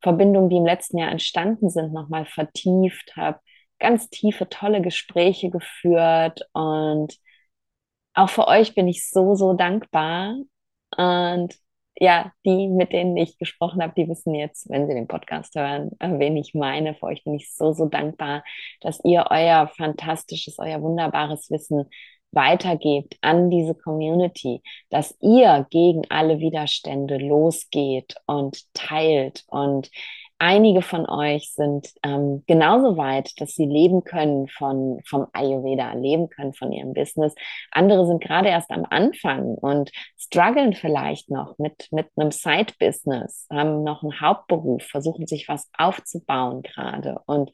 Verbindungen, 0.00 0.48
die 0.48 0.56
im 0.56 0.64
letzten 0.64 0.98
Jahr 0.98 1.10
entstanden 1.10 1.68
sind, 1.68 1.92
nochmal 1.92 2.26
vertieft, 2.26 3.16
habe 3.16 3.40
ganz 3.80 4.08
tiefe, 4.08 4.48
tolle 4.48 4.82
Gespräche 4.82 5.50
geführt 5.50 6.42
und 6.52 7.18
auch 8.14 8.30
für 8.30 8.46
euch 8.48 8.74
bin 8.74 8.88
ich 8.88 9.08
so, 9.10 9.34
so 9.34 9.54
dankbar. 9.54 10.36
Und 10.96 11.54
ja, 11.96 12.32
die, 12.44 12.68
mit 12.68 12.92
denen 12.92 13.16
ich 13.16 13.38
gesprochen 13.38 13.82
habe, 13.82 13.92
die 13.96 14.08
wissen 14.08 14.34
jetzt, 14.34 14.68
wenn 14.70 14.86
sie 14.86 14.94
den 14.94 15.08
Podcast 15.08 15.54
hören, 15.54 15.90
wen 16.00 16.36
ich 16.36 16.54
meine. 16.54 16.94
Für 16.94 17.06
euch 17.06 17.24
bin 17.24 17.34
ich 17.34 17.54
so, 17.54 17.72
so 17.72 17.86
dankbar, 17.86 18.42
dass 18.80 19.00
ihr 19.04 19.26
euer 19.30 19.68
fantastisches, 19.76 20.58
euer 20.58 20.80
wunderbares 20.82 21.50
Wissen 21.50 21.90
weitergebt 22.32 23.16
an 23.20 23.50
diese 23.50 23.74
Community, 23.74 24.62
dass 24.88 25.16
ihr 25.20 25.66
gegen 25.70 26.02
alle 26.10 26.38
Widerstände 26.40 27.18
losgeht 27.18 28.14
und 28.26 28.72
teilt 28.74 29.44
und 29.48 29.90
einige 30.40 30.80
von 30.80 31.08
euch 31.08 31.52
sind 31.52 31.92
ähm, 32.02 32.42
genauso 32.46 32.96
weit, 32.96 33.38
dass 33.40 33.54
sie 33.54 33.66
leben 33.66 34.04
können 34.04 34.48
von, 34.48 35.00
vom 35.06 35.26
Ayurveda, 35.32 35.92
leben 35.92 36.30
können 36.30 36.54
von 36.54 36.72
ihrem 36.72 36.94
Business. 36.94 37.34
Andere 37.70 38.06
sind 38.06 38.22
gerade 38.22 38.48
erst 38.48 38.70
am 38.70 38.86
Anfang 38.88 39.54
und 39.54 39.92
strugglen 40.16 40.72
vielleicht 40.72 41.30
noch 41.30 41.58
mit, 41.58 41.88
mit 41.92 42.08
einem 42.16 42.30
Side-Business, 42.30 43.46
haben 43.50 43.84
noch 43.84 44.02
einen 44.02 44.20
Hauptberuf, 44.20 44.82
versuchen 44.82 45.26
sich 45.26 45.46
was 45.46 45.68
aufzubauen 45.76 46.62
gerade. 46.62 47.20
Und 47.26 47.50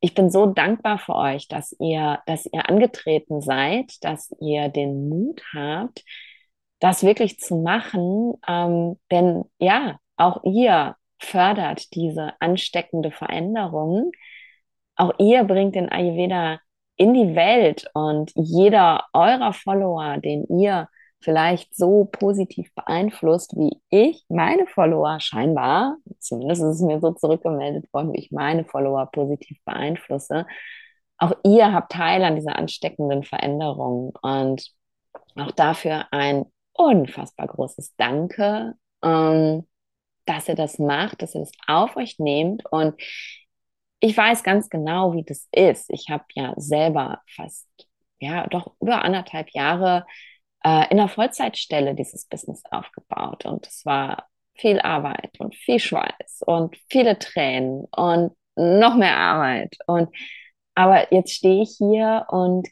ich 0.00 0.14
bin 0.14 0.30
so 0.30 0.46
dankbar 0.46 0.98
für 0.98 1.14
euch, 1.14 1.48
dass 1.48 1.74
ihr, 1.80 2.20
dass 2.26 2.46
ihr 2.46 2.68
angetreten 2.68 3.40
seid, 3.40 4.02
dass 4.04 4.34
ihr 4.40 4.68
den 4.68 5.08
Mut 5.08 5.42
habt, 5.54 6.04
das 6.80 7.02
wirklich 7.02 7.38
zu 7.40 7.56
machen. 7.56 8.34
Ähm, 8.46 8.98
denn 9.10 9.44
ja, 9.58 9.98
auch 10.16 10.42
ihr 10.44 10.96
fördert 11.20 11.94
diese 11.94 12.32
ansteckende 12.40 13.10
Veränderung. 13.10 14.12
Auch 14.96 15.12
ihr 15.18 15.44
bringt 15.44 15.74
den 15.74 15.90
Ayurveda 15.90 16.60
in 16.96 17.14
die 17.14 17.34
Welt 17.34 17.88
und 17.94 18.32
jeder 18.34 19.06
eurer 19.12 19.52
Follower, 19.52 20.18
den 20.18 20.44
ihr 20.60 20.88
vielleicht 21.20 21.74
so 21.74 22.04
positiv 22.04 22.72
beeinflusst, 22.74 23.56
wie 23.56 23.80
ich 23.90 24.24
meine 24.28 24.66
Follower 24.66 25.18
scheinbar, 25.20 25.96
zumindest 26.20 26.62
ist 26.62 26.76
es 26.76 26.80
mir 26.82 27.00
so 27.00 27.12
zurückgemeldet 27.12 27.92
worden, 27.92 28.12
wie 28.12 28.20
ich 28.20 28.30
meine 28.30 28.64
Follower 28.64 29.06
positiv 29.06 29.58
beeinflusse, 29.64 30.46
auch 31.18 31.32
ihr 31.44 31.72
habt 31.72 31.92
Teil 31.92 32.22
an 32.22 32.36
dieser 32.36 32.56
ansteckenden 32.56 33.24
Veränderung 33.24 34.16
und 34.22 34.70
auch 35.34 35.50
dafür 35.50 36.06
ein 36.12 36.44
unfassbar 36.72 37.48
großes 37.48 37.96
Danke. 37.96 38.74
Ähm, 39.02 39.66
dass 40.28 40.48
ihr 40.48 40.54
das 40.54 40.78
macht, 40.78 41.22
dass 41.22 41.34
ihr 41.34 41.40
das 41.40 41.52
auf 41.66 41.96
euch 41.96 42.18
nehmt. 42.18 42.64
Und 42.70 43.00
ich 44.00 44.16
weiß 44.16 44.42
ganz 44.42 44.68
genau, 44.68 45.14
wie 45.14 45.24
das 45.24 45.48
ist. 45.52 45.90
Ich 45.90 46.10
habe 46.10 46.24
ja 46.34 46.52
selber 46.56 47.22
fast, 47.34 47.66
ja, 48.20 48.46
doch 48.46 48.74
über 48.80 49.02
anderthalb 49.04 49.50
Jahre 49.50 50.06
äh, 50.64 50.90
in 50.90 50.98
einer 50.98 51.08
Vollzeitstelle 51.08 51.94
dieses 51.94 52.26
Business 52.26 52.62
aufgebaut. 52.70 53.44
Und 53.46 53.66
es 53.66 53.84
war 53.86 54.28
viel 54.54 54.80
Arbeit 54.80 55.38
und 55.38 55.54
viel 55.54 55.78
Schweiß 55.78 56.42
und 56.46 56.76
viele 56.88 57.18
Tränen 57.18 57.84
und 57.86 58.36
noch 58.56 58.96
mehr 58.96 59.16
Arbeit. 59.16 59.76
Und 59.86 60.14
aber 60.74 61.12
jetzt 61.12 61.32
stehe 61.32 61.62
ich 61.62 61.76
hier 61.78 62.26
und 62.28 62.68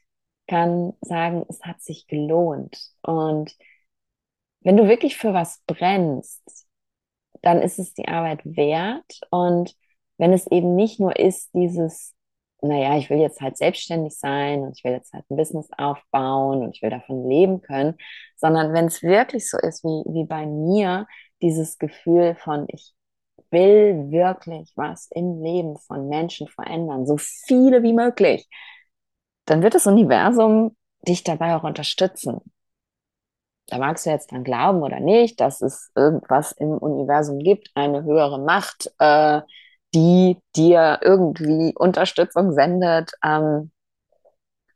kann 0.48 0.92
sagen, 1.00 1.44
es 1.48 1.60
hat 1.62 1.80
sich 1.80 2.06
gelohnt. 2.06 2.78
Und 3.02 3.56
wenn 4.60 4.76
du 4.76 4.88
wirklich 4.88 5.16
für 5.16 5.32
was 5.32 5.62
brennst, 5.66 6.66
dann 7.42 7.62
ist 7.62 7.78
es 7.78 7.94
die 7.94 8.08
Arbeit 8.08 8.40
wert. 8.44 9.20
Und 9.30 9.74
wenn 10.18 10.32
es 10.32 10.46
eben 10.48 10.74
nicht 10.74 11.00
nur 11.00 11.16
ist, 11.18 11.54
dieses, 11.54 12.14
naja, 12.66 12.96
ich 12.98 13.10
will 13.10 13.18
jetzt 13.18 13.40
halt 13.40 13.56
selbstständig 13.56 14.16
sein 14.18 14.60
und 14.62 14.76
ich 14.78 14.84
will 14.84 14.92
jetzt 14.92 15.12
halt 15.12 15.24
ein 15.30 15.36
Business 15.36 15.68
aufbauen 15.76 16.62
und 16.62 16.74
ich 16.74 16.82
will 16.82 16.90
davon 16.90 17.28
leben 17.28 17.62
können, 17.62 17.96
sondern 18.36 18.72
wenn 18.72 18.86
es 18.86 19.02
wirklich 19.02 19.48
so 19.50 19.58
ist 19.58 19.84
wie, 19.84 20.04
wie 20.12 20.24
bei 20.24 20.46
mir, 20.46 21.06
dieses 21.42 21.78
Gefühl 21.78 22.34
von, 22.36 22.66
ich 22.68 22.94
will 23.50 24.10
wirklich 24.10 24.72
was 24.76 25.08
im 25.12 25.42
Leben 25.42 25.76
von 25.78 26.08
Menschen 26.08 26.48
verändern, 26.48 27.06
so 27.06 27.16
viele 27.18 27.82
wie 27.82 27.92
möglich, 27.92 28.48
dann 29.44 29.62
wird 29.62 29.74
das 29.74 29.86
Universum 29.86 30.76
dich 31.06 31.24
dabei 31.24 31.56
auch 31.56 31.64
unterstützen. 31.64 32.40
Da 33.68 33.78
magst 33.78 34.06
du 34.06 34.10
jetzt 34.10 34.30
dran 34.30 34.44
glauben 34.44 34.82
oder 34.82 35.00
nicht, 35.00 35.40
dass 35.40 35.60
es 35.60 35.90
irgendwas 35.96 36.52
im 36.52 36.70
Universum 36.78 37.40
gibt, 37.40 37.70
eine 37.74 38.04
höhere 38.04 38.38
Macht, 38.38 38.92
äh, 38.98 39.40
die 39.96 40.38
dir 40.54 41.00
irgendwie 41.02 41.74
Unterstützung 41.76 42.52
sendet. 42.52 43.12
Ähm, 43.24 43.72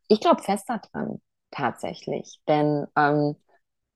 ich 0.09 0.21
glaube 0.21 0.43
fest 0.43 0.69
daran, 0.69 1.21
tatsächlich. 1.51 2.41
Denn 2.49 2.87
ähm, 2.97 3.37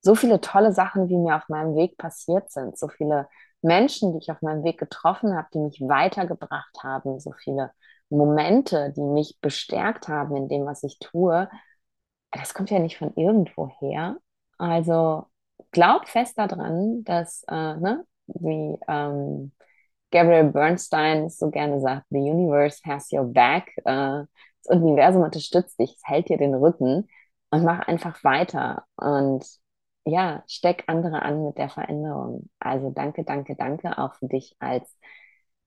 so 0.01 0.15
viele 0.15 0.39
tolle 0.39 0.71
Sachen, 0.71 1.07
die 1.07 1.17
mir 1.17 1.35
auf 1.35 1.49
meinem 1.49 1.75
Weg 1.75 1.97
passiert 1.97 2.51
sind, 2.51 2.77
so 2.77 2.87
viele 2.87 3.27
Menschen, 3.63 4.13
die 4.13 4.19
ich 4.19 4.31
auf 4.31 4.41
meinem 4.43 4.63
Weg 4.63 4.77
getroffen 4.79 5.35
habe, 5.35 5.47
die 5.53 5.59
mich 5.59 5.81
weitergebracht 5.81 6.77
haben, 6.83 7.19
so 7.19 7.33
viele 7.33 7.71
Momente, 8.09 8.93
die 8.95 9.01
mich 9.01 9.39
bestärkt 9.41 10.07
haben 10.07 10.35
in 10.35 10.47
dem, 10.47 10.65
was 10.65 10.83
ich 10.83 10.99
tue, 10.99 11.49
das 12.31 12.53
kommt 12.53 12.69
ja 12.69 12.79
nicht 12.79 12.97
von 12.97 13.13
irgendwo 13.15 13.69
her, 13.79 14.17
also 14.59 15.25
glaub 15.71 16.07
fest 16.07 16.37
daran, 16.37 17.03
dass, 17.03 17.43
äh, 17.49 17.75
ne, 17.77 18.05
wie 18.27 18.77
ähm, 18.87 19.51
Gabriel 20.15 20.45
Bernstein 20.45 21.29
so 21.29 21.49
gerne 21.51 21.81
sagt, 21.81 22.05
the 22.09 22.19
universe 22.19 22.79
has 22.85 23.11
your 23.11 23.25
back. 23.25 23.69
Äh, 23.83 24.23
das 24.63 24.77
Universum 24.77 25.23
unterstützt 25.23 25.77
dich, 25.77 25.93
es 25.97 26.01
hält 26.05 26.29
dir 26.29 26.37
den 26.37 26.55
Rücken 26.55 27.09
und 27.51 27.63
mach 27.65 27.79
einfach 27.87 28.23
weiter 28.23 28.85
und 28.95 29.45
ja, 30.05 30.41
steck 30.47 30.85
andere 30.87 31.21
an 31.21 31.43
mit 31.43 31.57
der 31.57 31.69
Veränderung. 31.69 32.49
Also 32.59 32.91
danke, 32.91 33.25
danke, 33.25 33.57
danke 33.57 33.97
auch 33.97 34.13
für 34.15 34.27
dich 34.27 34.55
als 34.59 34.89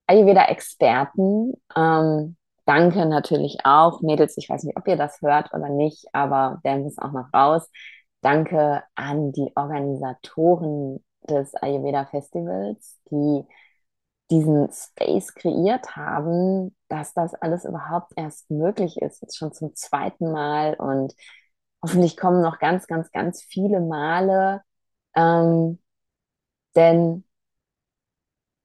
Ayurveda-Experten. 0.07 1.53
Ähm, 1.77 2.37
danke 2.65 3.05
natürlich 3.05 3.59
auch, 3.65 4.01
Mädels, 4.01 4.39
ich 4.39 4.49
weiß 4.49 4.63
nicht, 4.65 4.79
ob 4.79 4.89
ihr 4.89 4.97
das 4.97 5.21
hört 5.21 5.53
oder 5.53 5.69
nicht, 5.69 6.07
aber 6.15 6.61
der 6.65 6.79
muss 6.79 6.97
auch 6.99 7.13
noch 7.13 7.35
raus. 7.35 7.69
Danke 8.23 8.83
an 8.95 9.33
die 9.33 9.53
Organisatoren 9.55 11.05
des 11.29 11.55
Ayurveda 11.55 12.07
Festivals, 12.07 12.99
die 13.11 13.45
diesen 14.31 14.71
Space 14.73 15.35
kreiert 15.35 15.97
haben, 15.97 16.77
dass 16.89 17.15
das 17.15 17.35
alles 17.35 17.65
überhaupt 17.65 18.13
erst 18.17 18.51
möglich 18.51 18.99
ist, 19.01 19.23
jetzt 19.23 19.37
schon 19.39 19.53
zum 19.53 19.75
zweiten 19.75 20.31
Mal 20.33 20.75
und 20.75 21.15
hoffentlich 21.83 22.17
kommen 22.17 22.43
noch 22.43 22.59
ganz, 22.59 22.87
ganz, 22.87 23.11
ganz 23.13 23.43
viele 23.43 23.81
Male, 23.81 24.63
ähm, 25.15 25.79
denn 26.77 27.25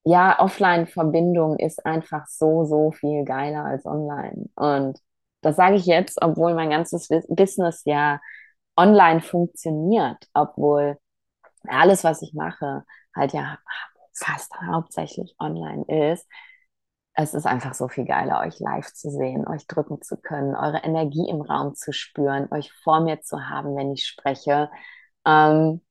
ja, 0.03 0.39
Offline-Verbindung 0.39 1.57
ist 1.59 1.85
einfach 1.85 2.27
so, 2.27 2.65
so 2.65 2.91
viel 2.91 3.23
geiler 3.25 3.63
als 3.65 3.85
online. 3.85 4.49
Und 4.55 4.99
das 5.41 5.55
sage 5.55 5.75
ich 5.75 5.85
jetzt, 5.85 6.21
obwohl 6.21 6.53
mein 6.53 6.69
ganzes 6.69 7.07
Business 7.29 7.83
ja 7.85 8.19
online 8.77 9.21
funktioniert, 9.21 10.27
obwohl 10.33 10.97
alles, 11.67 12.03
was 12.03 12.21
ich 12.21 12.33
mache, 12.33 12.83
halt 13.15 13.33
ja 13.33 13.59
fast 14.13 14.53
hauptsächlich 14.61 15.35
online 15.39 15.85
ist. 16.11 16.27
Es 17.15 17.33
ist 17.33 17.45
einfach 17.45 17.75
so 17.75 17.87
viel 17.87 18.05
geiler, 18.05 18.39
euch 18.41 18.59
live 18.59 18.91
zu 18.93 19.11
sehen, 19.11 19.47
euch 19.47 19.67
drücken 19.67 20.01
zu 20.01 20.17
können, 20.17 20.55
eure 20.55 20.79
Energie 20.83 21.29
im 21.29 21.41
Raum 21.41 21.75
zu 21.75 21.93
spüren, 21.93 22.47
euch 22.51 22.71
vor 22.83 23.01
mir 23.01 23.21
zu 23.21 23.49
haben, 23.49 23.75
wenn 23.75 23.93
ich 23.93 24.07
spreche. 24.07 24.69
Ähm, 25.25 25.81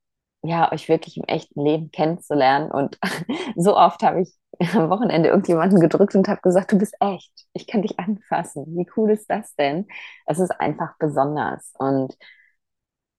ja, 0.42 0.72
euch 0.72 0.88
wirklich 0.88 1.16
im 1.16 1.24
echten 1.24 1.60
Leben 1.64 1.90
kennenzulernen. 1.92 2.70
Und 2.70 2.98
so 3.56 3.76
oft 3.76 4.02
habe 4.02 4.22
ich 4.22 4.34
am 4.74 4.90
Wochenende 4.90 5.28
irgendjemanden 5.28 5.80
gedrückt 5.80 6.14
und 6.14 6.28
habe 6.28 6.40
gesagt, 6.42 6.72
du 6.72 6.78
bist 6.78 6.94
echt, 7.00 7.32
ich 7.52 7.66
kann 7.66 7.82
dich 7.82 7.98
anfassen. 7.98 8.64
Wie 8.76 8.86
cool 8.96 9.10
ist 9.12 9.30
das 9.30 9.54
denn? 9.54 9.86
Es 10.26 10.38
ist 10.40 10.50
einfach 10.60 10.94
besonders. 10.98 11.72
Und 11.78 12.16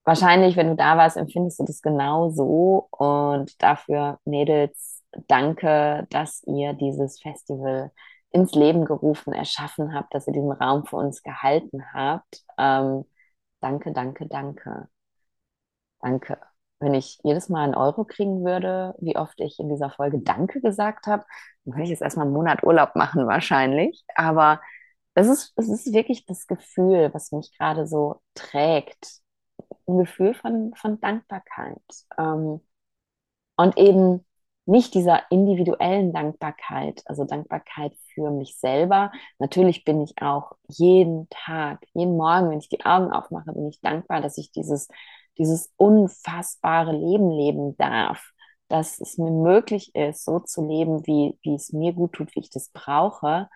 wahrscheinlich, 0.04 0.56
wenn 0.56 0.68
du 0.68 0.76
da 0.76 0.96
warst, 0.96 1.16
empfindest 1.16 1.58
du 1.60 1.64
das 1.64 1.82
genauso. 1.82 2.88
Und 2.90 3.60
dafür, 3.62 4.18
Mädels, 4.24 4.93
danke, 5.28 6.06
dass 6.10 6.42
ihr 6.46 6.72
dieses 6.74 7.20
Festival 7.20 7.92
ins 8.30 8.54
Leben 8.54 8.84
gerufen, 8.84 9.32
erschaffen 9.32 9.94
habt, 9.94 10.14
dass 10.14 10.26
ihr 10.26 10.32
diesen 10.32 10.52
Raum 10.52 10.86
für 10.86 10.96
uns 10.96 11.22
gehalten 11.22 11.82
habt. 11.92 12.44
Ähm, 12.58 13.04
danke, 13.60 13.92
danke, 13.92 14.26
danke. 14.26 14.88
Danke. 16.00 16.38
Wenn 16.80 16.94
ich 16.94 17.18
jedes 17.22 17.48
Mal 17.48 17.64
einen 17.64 17.74
Euro 17.74 18.04
kriegen 18.04 18.44
würde, 18.44 18.94
wie 18.98 19.16
oft 19.16 19.40
ich 19.40 19.58
in 19.58 19.68
dieser 19.68 19.90
Folge 19.90 20.18
Danke 20.20 20.60
gesagt 20.60 21.06
habe, 21.06 21.24
dann 21.64 21.74
würde 21.74 21.84
ich 21.84 21.90
jetzt 21.90 22.02
erstmal 22.02 22.26
einen 22.26 22.34
Monat 22.34 22.62
Urlaub 22.62 22.94
machen 22.96 23.26
wahrscheinlich. 23.26 24.04
Aber 24.16 24.60
es 25.14 25.28
ist, 25.28 25.52
es 25.56 25.68
ist 25.68 25.92
wirklich 25.94 26.26
das 26.26 26.46
Gefühl, 26.46 27.10
was 27.14 27.32
mich 27.32 27.56
gerade 27.56 27.86
so 27.86 28.20
trägt. 28.34 29.20
Ein 29.86 29.98
Gefühl 29.98 30.34
von, 30.34 30.74
von 30.76 31.00
Dankbarkeit. 31.00 31.82
Ähm, 32.18 32.60
und 33.56 33.76
eben 33.78 34.24
nicht 34.66 34.94
dieser 34.94 35.30
individuellen 35.30 36.12
Dankbarkeit, 36.12 37.02
also 37.06 37.24
Dankbarkeit 37.24 37.94
für 38.14 38.30
mich 38.30 38.58
selber. 38.58 39.12
Natürlich 39.38 39.84
bin 39.84 40.00
ich 40.00 40.14
auch 40.22 40.52
jeden 40.68 41.28
Tag, 41.28 41.84
jeden 41.92 42.16
Morgen, 42.16 42.50
wenn 42.50 42.58
ich 42.58 42.68
die 42.68 42.84
Augen 42.84 43.12
aufmache, 43.12 43.52
bin 43.52 43.68
ich 43.68 43.80
dankbar, 43.80 44.20
dass 44.20 44.38
ich 44.38 44.52
dieses, 44.52 44.88
dieses 45.38 45.72
unfassbare 45.76 46.92
Leben 46.92 47.30
leben 47.30 47.76
darf, 47.76 48.30
dass 48.68 49.00
es 49.00 49.18
mir 49.18 49.30
möglich 49.30 49.94
ist, 49.94 50.24
so 50.24 50.40
zu 50.40 50.66
leben, 50.66 51.06
wie, 51.06 51.38
wie 51.42 51.54
es 51.54 51.72
mir 51.72 51.92
gut 51.92 52.14
tut, 52.14 52.34
wie 52.34 52.40
ich 52.40 52.50
das 52.50 52.70
brauche. 52.70 53.48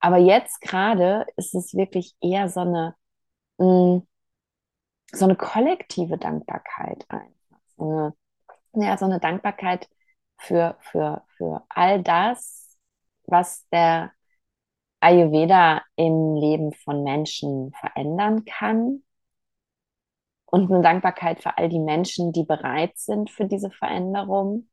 Aber 0.00 0.16
jetzt 0.18 0.60
gerade 0.62 1.26
ist 1.36 1.54
es 1.54 1.74
wirklich 1.74 2.14
eher 2.22 2.48
so 2.48 2.60
eine, 2.60 2.94
mh, 3.58 3.66
mm, 3.96 4.06
so 5.12 5.24
eine 5.24 5.36
kollektive 5.36 6.18
Dankbarkeit 6.18 7.04
einfach. 7.08 7.60
So 7.76 7.84
eine, 7.84 8.14
ja, 8.86 8.96
so 8.96 9.04
eine 9.04 9.20
Dankbarkeit 9.20 9.88
für, 10.40 10.76
für, 10.80 11.22
für 11.36 11.64
all 11.68 12.02
das, 12.02 12.78
was 13.26 13.66
der 13.70 14.12
Ayurveda 15.00 15.82
im 15.96 16.34
Leben 16.34 16.72
von 16.72 17.02
Menschen 17.04 17.72
verändern 17.80 18.44
kann. 18.44 19.02
Und 20.46 20.70
eine 20.70 20.82
Dankbarkeit 20.82 21.42
für 21.42 21.56
all 21.58 21.68
die 21.68 21.78
Menschen, 21.78 22.32
die 22.32 22.44
bereit 22.44 22.98
sind 22.98 23.30
für 23.30 23.46
diese 23.46 23.70
Veränderung. 23.70 24.68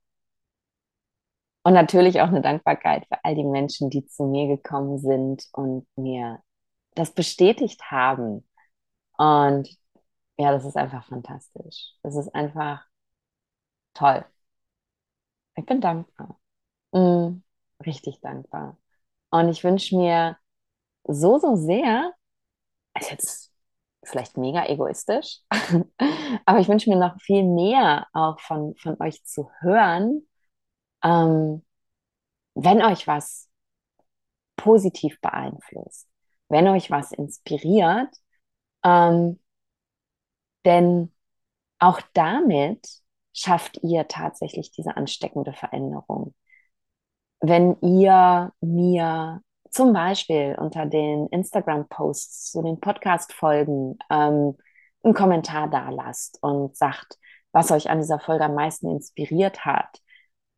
Und 1.63 1.73
natürlich 1.73 2.21
auch 2.21 2.27
eine 2.29 2.41
Dankbarkeit 2.41 3.05
für 3.07 3.23
all 3.23 3.35
die 3.35 3.43
Menschen, 3.43 3.89
die 3.89 4.05
zu 4.05 4.25
mir 4.25 4.47
gekommen 4.47 4.97
sind 4.99 5.47
und 5.51 5.85
mir 5.95 6.41
das 6.95 7.11
bestätigt 7.13 7.91
haben. 7.91 8.47
Und 9.17 9.69
ja, 10.37 10.51
das 10.51 10.65
ist 10.65 10.77
einfach 10.77 11.05
fantastisch. 11.07 11.93
Das 12.03 12.15
ist 12.15 12.33
einfach 12.33 12.85
toll. 13.93 14.25
Ich 15.57 15.65
bin 15.65 15.81
dankbar. 15.81 16.39
Mm, 16.93 17.43
richtig 17.85 18.21
dankbar. 18.21 18.77
Und 19.31 19.49
ich 19.49 19.63
wünsche 19.63 19.97
mir 19.97 20.37
so, 21.05 21.39
so 21.39 21.55
sehr, 21.57 22.13
ist 22.99 23.11
jetzt 23.11 23.53
vielleicht 24.03 24.37
mega 24.37 24.65
egoistisch, 24.67 25.41
aber 26.45 26.59
ich 26.59 26.69
wünsche 26.69 26.89
mir 26.89 26.97
noch 26.97 27.19
viel 27.21 27.43
mehr 27.43 28.07
auch 28.13 28.39
von, 28.41 28.75
von 28.77 28.97
euch 29.01 29.23
zu 29.25 29.49
hören, 29.61 30.27
ähm, 31.03 31.65
wenn 32.55 32.83
euch 32.83 33.07
was 33.07 33.49
positiv 34.55 35.19
beeinflusst, 35.21 36.07
wenn 36.49 36.67
euch 36.67 36.91
was 36.91 37.11
inspiriert, 37.11 38.13
ähm, 38.83 39.39
denn 40.65 41.11
auch 41.79 42.01
damit 42.13 42.87
schafft 43.37 43.77
ihr 43.83 44.07
tatsächlich 44.07 44.71
diese 44.71 44.97
ansteckende 44.97 45.53
Veränderung. 45.53 46.33
Wenn 47.39 47.77
ihr 47.81 48.51
mir 48.61 49.41
zum 49.69 49.93
Beispiel 49.93 50.55
unter 50.59 50.87
den 50.87 51.27
Instagram-Posts 51.27 52.51
zu 52.51 52.63
den 52.63 52.79
Podcast-Folgen 52.79 53.99
ähm, 54.09 54.57
einen 55.03 55.13
Kommentar 55.13 55.69
da 55.69 55.89
lasst 55.89 56.39
und 56.41 56.75
sagt, 56.75 57.19
was 57.51 57.71
euch 57.71 57.89
an 57.91 57.99
dieser 57.99 58.19
Folge 58.19 58.45
am 58.45 58.55
meisten 58.55 58.89
inspiriert 58.89 59.65
hat, 59.65 60.01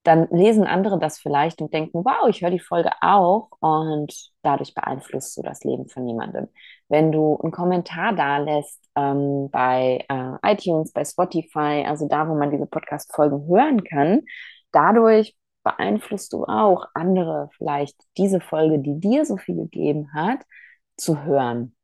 dann 0.04 0.28
lesen 0.32 0.66
andere 0.66 0.98
das 0.98 1.20
vielleicht 1.20 1.62
und 1.62 1.74
denken, 1.74 2.06
wow, 2.06 2.28
ich 2.30 2.42
höre 2.42 2.52
die 2.52 2.60
Folge 2.60 2.92
auch 3.02 3.50
und 3.60 4.14
dadurch 4.42 4.74
beeinflusst 4.74 5.38
du 5.38 5.42
das 5.42 5.64
Leben 5.64 5.90
von 5.90 6.08
jemandem. 6.08 6.48
Wenn 6.88 7.12
du 7.12 7.38
einen 7.42 7.52
Kommentar 7.52 8.14
da 8.16 8.38
lässt 8.38 8.80
ähm, 8.96 9.50
bei 9.52 10.06
äh, 10.10 10.54
iTunes, 10.54 10.92
bei 10.94 11.04
Spotify, 11.04 11.84
also 11.86 12.08
da, 12.08 12.28
wo 12.30 12.36
man 12.36 12.50
diese 12.50 12.66
Podcast-Folgen 12.66 13.48
hören 13.48 13.84
kann, 13.84 14.22
dadurch 14.72 15.36
beeinflusst 15.64 16.32
du 16.34 16.46
auch 16.46 16.86
andere 16.94 17.50
vielleicht 17.58 17.96
diese 18.18 18.40
Folge, 18.40 18.80
die 18.80 19.00
dir 19.00 19.26
so 19.26 19.38
viel 19.38 19.56
gegeben 19.56 20.14
hat, 20.14 20.40
zu 20.96 21.24
hören. 21.24 21.76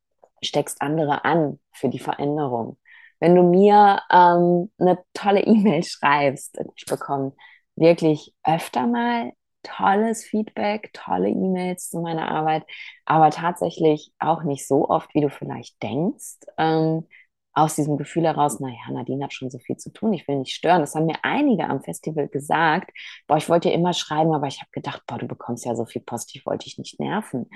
Steckst 0.42 0.80
andere 0.80 1.24
an 1.24 1.60
für 1.72 1.88
die 1.88 1.98
Veränderung. 1.98 2.78
Wenn 3.20 3.34
du 3.34 3.42
mir 3.42 4.00
ähm, 4.10 4.70
eine 4.78 4.98
tolle 5.14 5.42
E-Mail 5.42 5.82
schreibst, 5.84 6.58
ich 6.76 6.86
bekomme 6.86 7.32
wirklich 7.76 8.34
öfter 8.44 8.86
mal 8.86 9.32
tolles 9.62 10.24
Feedback, 10.24 10.92
tolle 10.92 11.28
E-Mails 11.28 11.90
zu 11.90 12.00
meiner 12.00 12.28
Arbeit, 12.30 12.64
aber 13.04 13.30
tatsächlich 13.30 14.12
auch 14.18 14.42
nicht 14.44 14.66
so 14.66 14.88
oft, 14.88 15.12
wie 15.14 15.20
du 15.20 15.30
vielleicht 15.30 15.82
denkst. 15.82 16.38
Ähm, 16.58 17.06
aus 17.52 17.74
diesem 17.74 17.96
Gefühl 17.96 18.24
heraus, 18.24 18.60
naja, 18.60 18.76
Nadine 18.90 19.24
hat 19.24 19.32
schon 19.32 19.50
so 19.50 19.58
viel 19.58 19.78
zu 19.78 19.90
tun, 19.90 20.12
ich 20.12 20.28
will 20.28 20.36
nicht 20.36 20.54
stören. 20.54 20.80
Das 20.82 20.94
haben 20.94 21.06
mir 21.06 21.16
einige 21.22 21.68
am 21.68 21.82
Festival 21.82 22.28
gesagt. 22.28 22.90
Boah, 23.26 23.38
ich 23.38 23.48
wollte 23.48 23.68
dir 23.70 23.74
immer 23.74 23.94
schreiben, 23.94 24.34
aber 24.34 24.46
ich 24.46 24.60
habe 24.60 24.70
gedacht, 24.72 25.02
boah, 25.06 25.18
du 25.18 25.26
bekommst 25.26 25.64
ja 25.64 25.74
so 25.74 25.86
viel 25.86 26.02
Post, 26.02 26.36
ich 26.36 26.44
wollte 26.44 26.64
dich 26.64 26.76
nicht 26.78 27.00
nerven. 27.00 27.48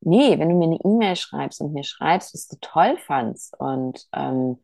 Nee, 0.00 0.38
wenn 0.38 0.48
du 0.48 0.56
mir 0.56 0.64
eine 0.64 0.78
E-Mail 0.82 1.16
schreibst 1.16 1.60
und 1.60 1.74
mir 1.74 1.84
schreibst, 1.84 2.32
was 2.34 2.48
du 2.48 2.56
toll 2.60 2.96
fandst 2.98 3.58
und 3.60 4.06
ähm, 4.14 4.58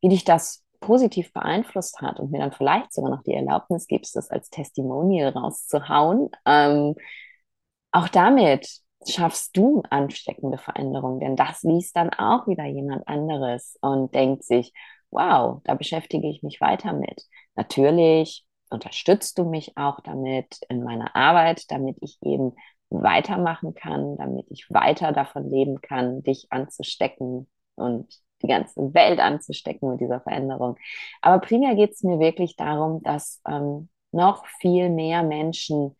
wie 0.00 0.08
dich 0.08 0.24
das 0.24 0.64
positiv 0.80 1.32
beeinflusst 1.32 2.00
hat 2.00 2.18
und 2.20 2.30
mir 2.30 2.40
dann 2.40 2.52
vielleicht 2.52 2.92
sogar 2.92 3.10
noch 3.10 3.22
die 3.22 3.34
Erlaubnis 3.34 3.86
gibst, 3.86 4.16
das 4.16 4.30
als 4.30 4.50
Testimonial 4.50 5.30
rauszuhauen, 5.30 6.30
ähm, 6.46 6.94
auch 7.92 8.08
damit 8.08 8.68
schaffst 9.06 9.56
du 9.56 9.82
ansteckende 9.90 10.58
Veränderungen, 10.58 11.20
denn 11.20 11.36
das 11.36 11.62
liest 11.62 11.96
dann 11.96 12.10
auch 12.10 12.46
wieder 12.46 12.64
jemand 12.66 13.08
anderes 13.08 13.76
und 13.80 14.14
denkt 14.14 14.44
sich, 14.44 14.72
wow, 15.10 15.60
da 15.64 15.74
beschäftige 15.74 16.28
ich 16.28 16.42
mich 16.42 16.60
weiter 16.60 16.92
mit. 16.92 17.22
Natürlich 17.54 18.44
unterstützt 18.70 19.38
du 19.38 19.44
mich 19.44 19.76
auch 19.76 20.00
damit 20.00 20.60
in 20.68 20.84
meiner 20.84 21.16
Arbeit, 21.16 21.70
damit 21.70 21.96
ich 22.00 22.18
eben 22.22 22.54
weitermachen 22.90 23.74
kann, 23.74 24.16
damit 24.16 24.46
ich 24.50 24.66
weiter 24.70 25.12
davon 25.12 25.48
leben 25.48 25.80
kann, 25.80 26.22
dich 26.22 26.46
anzustecken 26.50 27.48
und 27.74 28.20
die 28.42 28.48
ganze 28.48 28.94
Welt 28.94 29.20
anzustecken 29.20 29.90
mit 29.90 30.00
dieser 30.00 30.20
Veränderung. 30.20 30.76
Aber 31.20 31.40
primär 31.40 31.74
geht 31.74 31.92
es 31.92 32.02
mir 32.02 32.18
wirklich 32.18 32.56
darum, 32.56 33.02
dass 33.02 33.40
ähm, 33.46 33.88
noch 34.12 34.46
viel 34.60 34.90
mehr 34.90 35.22
Menschen 35.22 35.96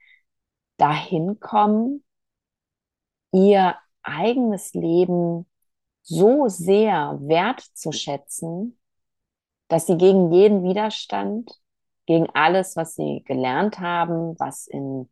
dahin 0.76 1.38
kommen, 1.40 2.05
ihr 3.33 3.76
eigenes 4.03 4.74
Leben 4.74 5.46
so 6.03 6.48
sehr 6.48 7.18
wertzuschätzen, 7.20 8.79
dass 9.68 9.87
sie 9.87 9.96
gegen 9.96 10.33
jeden 10.33 10.64
Widerstand, 10.64 11.53
gegen 12.07 12.29
alles, 12.31 12.76
was 12.76 12.94
sie 12.96 13.22
gelernt 13.24 13.79
haben, 13.79 14.38
was 14.38 14.66
in 14.66 15.09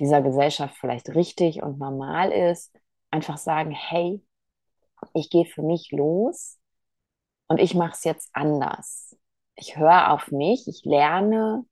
dieser 0.00 0.22
Gesellschaft 0.22 0.74
vielleicht 0.80 1.14
richtig 1.14 1.62
und 1.62 1.78
normal 1.78 2.32
ist, 2.32 2.74
einfach 3.10 3.36
sagen, 3.36 3.70
hey, 3.70 4.20
ich 5.14 5.30
gehe 5.30 5.44
für 5.44 5.62
mich 5.62 5.92
los 5.92 6.58
und 7.52 7.58
ich 7.60 7.74
mache 7.74 7.92
es 7.92 8.04
jetzt 8.04 8.30
anders. 8.32 9.14
Ich 9.56 9.76
höre 9.76 10.10
auf 10.10 10.30
mich, 10.30 10.66
ich 10.68 10.86
lerne 10.86 11.66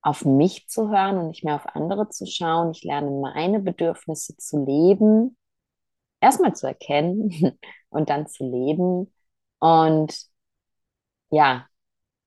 auf 0.00 0.24
mich 0.24 0.68
zu 0.68 0.88
hören 0.88 1.18
und 1.18 1.28
nicht 1.28 1.44
mehr 1.44 1.56
auf 1.56 1.66
andere 1.74 2.08
zu 2.08 2.24
schauen. 2.24 2.70
Ich 2.70 2.82
lerne 2.82 3.10
meine 3.10 3.60
Bedürfnisse 3.60 4.38
zu 4.38 4.64
leben, 4.64 5.36
erstmal 6.22 6.56
zu 6.56 6.66
erkennen 6.66 7.58
und 7.90 8.08
dann 8.08 8.26
zu 8.26 8.50
leben. 8.50 9.12
Und 9.58 10.18
ja, 11.28 11.66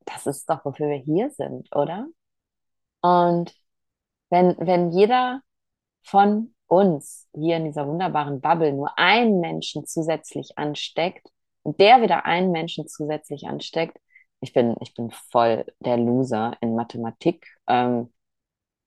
das 0.05 0.27
ist 0.27 0.47
doch, 0.47 0.63
wofür 0.63 0.89
wir 0.89 0.97
hier 0.97 1.31
sind, 1.31 1.75
oder? 1.75 2.05
Und 3.01 3.51
wenn, 4.29 4.55
wenn 4.59 4.91
jeder 4.91 5.41
von 6.03 6.53
uns 6.67 7.27
hier 7.33 7.57
in 7.57 7.65
dieser 7.65 7.87
wunderbaren 7.87 8.41
Bubble 8.41 8.73
nur 8.73 8.95
einen 8.99 9.39
Menschen 9.39 9.87
zusätzlich 9.87 10.55
ansteckt 10.55 11.31
der 11.63 12.01
wieder 12.01 12.25
einen 12.25 12.51
Menschen 12.51 12.87
zusätzlich 12.87 13.47
ansteckt, 13.47 13.97
ich 14.41 14.53
bin, 14.53 14.75
ich 14.81 14.93
bin 14.93 15.11
voll 15.11 15.65
der 15.79 15.97
Loser 15.97 16.55
in 16.61 16.75
Mathematik. 16.75 17.45
Ähm, 17.67 18.13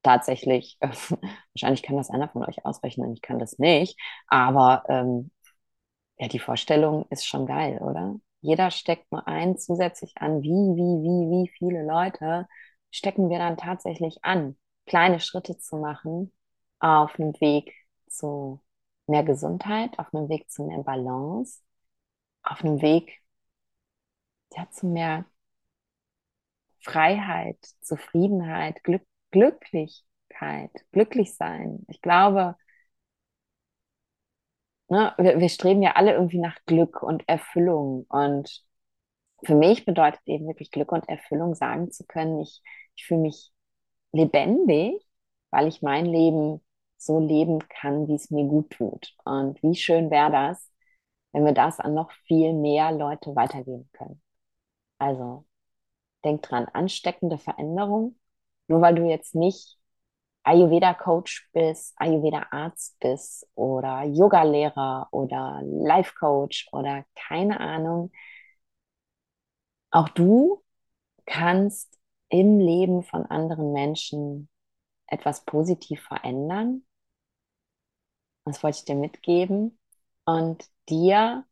tatsächlich, 0.02 0.76
äh, 0.80 0.88
wahrscheinlich 1.54 1.82
kann 1.82 1.96
das 1.96 2.11
einer 2.11 2.28
von 2.28 2.44
euch 2.44 2.64
ausrechnen, 2.66 3.12
ich 3.14 3.22
kann 3.22 3.38
das 3.38 3.58
nicht, 3.58 3.98
aber 4.28 4.85
ähm, 4.88 5.30
ja, 6.18 6.28
die 6.28 6.38
Vorstellung 6.38 7.06
ist 7.11 7.26
schon 7.26 7.46
geil, 7.46 7.78
oder? 7.80 8.16
Jeder 8.40 8.70
steckt 8.70 9.11
nur 9.12 9.26
einen 9.28 9.56
zusätzlich 9.58 10.14
an. 10.16 10.42
Wie, 10.42 10.48
wie, 10.48 11.02
wie, 11.02 11.44
wie 11.44 11.48
viele 11.48 11.85
Leute 11.85 12.48
stecken 12.90 13.30
wir 13.30 13.38
dann 13.38 13.56
tatsächlich 13.56 14.24
an, 14.24 14.56
kleine 14.87 15.20
Schritte 15.20 15.58
zu 15.58 15.76
machen 15.76 16.32
auf 16.80 17.18
einem 17.18 17.32
Weg 17.40 17.72
zu 18.08 18.61
mehr 19.06 19.22
Gesundheit, 19.24 19.98
auf 19.98 20.12
einem 20.14 20.28
Weg 20.28 20.50
zu 20.50 20.64
mehr 20.64 20.82
Balance, 20.82 21.61
auf 22.42 22.64
einem 22.64 22.83
Weg 22.83 23.20
ja, 24.57 24.68
zu 24.70 24.87
mehr 24.87 25.24
Freiheit, 26.81 27.57
Zufriedenheit, 27.81 28.83
Glück, 28.85 29.02
Glücklichkeit, 29.31 30.70
glücklich 30.92 31.35
sein. 31.35 31.85
Ich 31.88 32.02
glaube, 32.02 32.57
ne, 34.88 35.14
wir, 35.18 35.40
wir 35.40 35.48
streben 35.48 35.83
ja 35.83 35.92
alle 35.92 36.12
irgendwie 36.14 36.38
nach 36.38 36.57
Glück 36.66 37.02
und 37.02 37.28
Erfüllung. 37.28 38.07
Und 38.09 38.64
für 39.44 39.57
mich 39.57 39.87
bedeutet 39.87 40.22
eben 40.26 40.48
wirklich 40.48 40.72
Glück 40.72 40.92
und 40.92 41.09
Erfüllung 41.09 41.55
sagen 41.57 41.90
zu 41.92 42.07
können, 42.07 42.40
ich, 42.40 42.62
ich 42.96 43.07
fühle 43.07 43.22
mich 43.22 43.52
lebendig, 44.12 45.07
weil 45.50 45.68
ich 45.68 45.83
mein 45.83 46.07
Leben 46.07 46.62
so 46.98 47.20
leben 47.20 47.61
kann, 47.68 48.09
wie 48.09 48.16
es 48.16 48.31
mir 48.33 48.46
gut 48.46 48.70
tut. 48.72 49.14
Und 49.26 49.62
wie 49.64 49.76
schön 49.76 50.11
wäre 50.11 50.33
das, 50.33 50.71
wenn 51.33 51.45
wir 51.45 51.53
das 51.53 51.81
an 51.81 51.95
noch 51.95 52.12
viel 52.27 52.53
mehr 52.53 52.92
Leute 52.92 53.35
weitergeben 53.35 53.88
können. 53.92 54.23
Also 54.99 55.47
denk 56.25 56.42
dran, 56.42 56.66
ansteckende 56.73 57.38
Veränderung. 57.38 58.18
Nur 58.68 58.81
weil 58.81 58.95
du 58.95 59.09
jetzt 59.09 59.35
nicht 59.35 59.79
Ayurveda-Coach 60.45 61.51
bist, 61.53 61.95
Ayurveda-Arzt 61.99 62.99
bist 63.01 63.49
oder 63.55 64.05
Yoga-Lehrer 64.05 65.09
oder 65.12 65.61
Life-Coach 65.64 66.68
oder 66.73 67.05
keine 67.14 67.61
Ahnung. 67.61 68.12
Auch 69.90 70.09
du 70.09 70.62
kannst 71.27 71.99
im 72.29 72.59
Leben 72.59 73.03
von 73.03 73.27
anderen 73.27 73.73
Menschen 73.73 74.49
etwas 75.07 75.45
positiv 75.45 76.03
verändern. 76.03 76.85
Das 78.45 78.62
wollte 78.62 78.79
ich 78.79 78.85
dir 78.85 78.97
mitgeben 78.97 79.79
und 80.24 80.64
dir 80.88 81.44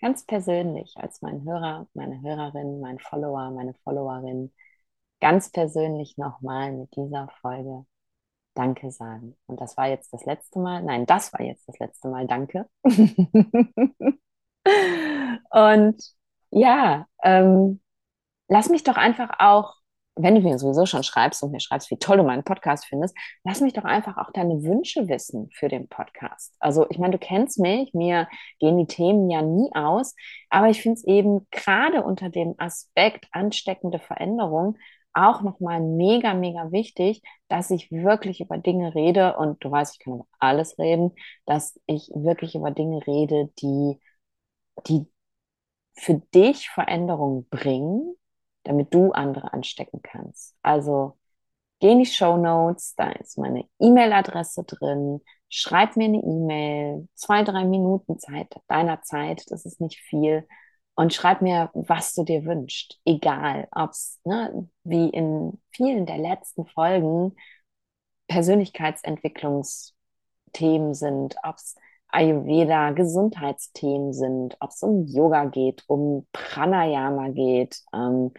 ganz 0.00 0.24
persönlich 0.24 0.94
als 0.96 1.22
mein 1.22 1.44
Hörer, 1.44 1.86
meine 1.94 2.20
Hörerin, 2.22 2.80
mein 2.80 2.98
Follower, 2.98 3.50
meine 3.50 3.74
Followerin 3.84 4.52
ganz 5.20 5.50
persönlich 5.50 6.18
nochmal 6.18 6.72
mit 6.72 6.94
dieser 6.96 7.28
Folge 7.40 7.86
Danke 8.54 8.90
sagen. 8.90 9.36
Und 9.46 9.60
das 9.60 9.76
war 9.76 9.88
jetzt 9.88 10.12
das 10.12 10.24
letzte 10.24 10.58
Mal. 10.58 10.82
Nein, 10.82 11.06
das 11.06 11.32
war 11.32 11.42
jetzt 11.42 11.68
das 11.68 11.78
letzte 11.78 12.08
Mal. 12.08 12.26
Danke. 12.26 12.68
und 15.50 16.02
ja, 16.50 17.06
ähm, 17.22 17.80
lass 18.48 18.68
mich 18.70 18.82
doch 18.82 18.96
einfach 18.96 19.30
auch 19.38 19.75
wenn 20.16 20.34
du 20.34 20.40
mir 20.40 20.58
sowieso 20.58 20.86
schon 20.86 21.02
schreibst 21.02 21.42
und 21.42 21.52
mir 21.52 21.60
schreibst, 21.60 21.90
wie 21.90 21.98
toll 21.98 22.16
du 22.16 22.22
meinen 22.22 22.42
Podcast 22.42 22.86
findest, 22.86 23.14
lass 23.44 23.60
mich 23.60 23.74
doch 23.74 23.84
einfach 23.84 24.16
auch 24.16 24.32
deine 24.32 24.62
Wünsche 24.62 25.08
wissen 25.08 25.50
für 25.52 25.68
den 25.68 25.88
Podcast. 25.88 26.54
Also 26.58 26.86
ich 26.90 26.98
meine, 26.98 27.12
du 27.12 27.18
kennst 27.18 27.58
mich, 27.58 27.92
mir 27.92 28.26
gehen 28.58 28.78
die 28.78 28.86
Themen 28.86 29.28
ja 29.30 29.42
nie 29.42 29.70
aus, 29.74 30.14
aber 30.48 30.70
ich 30.70 30.80
finde 30.80 30.96
es 30.96 31.04
eben 31.04 31.46
gerade 31.50 32.02
unter 32.02 32.30
dem 32.30 32.54
Aspekt 32.58 33.26
ansteckende 33.32 33.98
Veränderung 33.98 34.78
auch 35.12 35.42
nochmal 35.42 35.80
mega, 35.80 36.34
mega 36.34 36.72
wichtig, 36.72 37.22
dass 37.48 37.70
ich 37.70 37.90
wirklich 37.90 38.40
über 38.40 38.58
Dinge 38.58 38.94
rede 38.94 39.36
und 39.36 39.64
du 39.64 39.70
weißt, 39.70 39.94
ich 39.94 40.04
kann 40.04 40.14
über 40.14 40.26
alles 40.38 40.78
reden, 40.78 41.12
dass 41.46 41.80
ich 41.86 42.10
wirklich 42.14 42.54
über 42.54 42.70
Dinge 42.70 43.06
rede, 43.06 43.50
die, 43.60 43.98
die 44.86 45.06
für 45.94 46.20
dich 46.34 46.68
Veränderungen 46.68 47.48
bringen 47.48 48.14
damit 48.66 48.92
du 48.94 49.12
andere 49.12 49.52
anstecken 49.52 50.00
kannst. 50.02 50.56
Also 50.62 51.16
geh 51.80 51.92
in 51.92 51.98
die 52.00 52.06
Show 52.06 52.36
Notes, 52.36 52.94
da 52.96 53.10
ist 53.12 53.38
meine 53.38 53.64
E-Mail-Adresse 53.80 54.64
drin. 54.64 55.20
Schreib 55.48 55.96
mir 55.96 56.06
eine 56.06 56.22
E-Mail, 56.22 57.08
zwei, 57.14 57.42
drei 57.44 57.64
Minuten 57.64 58.18
Zeit 58.18 58.54
deiner 58.68 59.02
Zeit, 59.02 59.44
das 59.50 59.64
ist 59.66 59.80
nicht 59.80 60.00
viel. 60.00 60.46
Und 60.94 61.14
schreib 61.14 61.42
mir, 61.42 61.70
was 61.74 62.14
du 62.14 62.24
dir 62.24 62.44
wünschst. 62.46 62.98
Egal, 63.04 63.68
ob 63.70 63.90
es, 63.90 64.18
ne, 64.24 64.68
wie 64.82 65.10
in 65.10 65.60
vielen 65.70 66.06
der 66.06 66.18
letzten 66.18 66.66
Folgen, 66.66 67.36
Persönlichkeitsentwicklungsthemen 68.28 70.94
sind, 70.94 71.36
ob 71.42 71.56
es 71.56 71.76
Ayurveda 72.08 72.92
Gesundheitsthemen 72.92 74.12
sind, 74.12 74.56
ob 74.60 74.70
es 74.70 74.82
um 74.82 75.06
Yoga 75.06 75.44
geht, 75.44 75.84
um 75.86 76.26
Pranayama 76.32 77.28
geht, 77.28 77.82
ähm, 77.92 78.32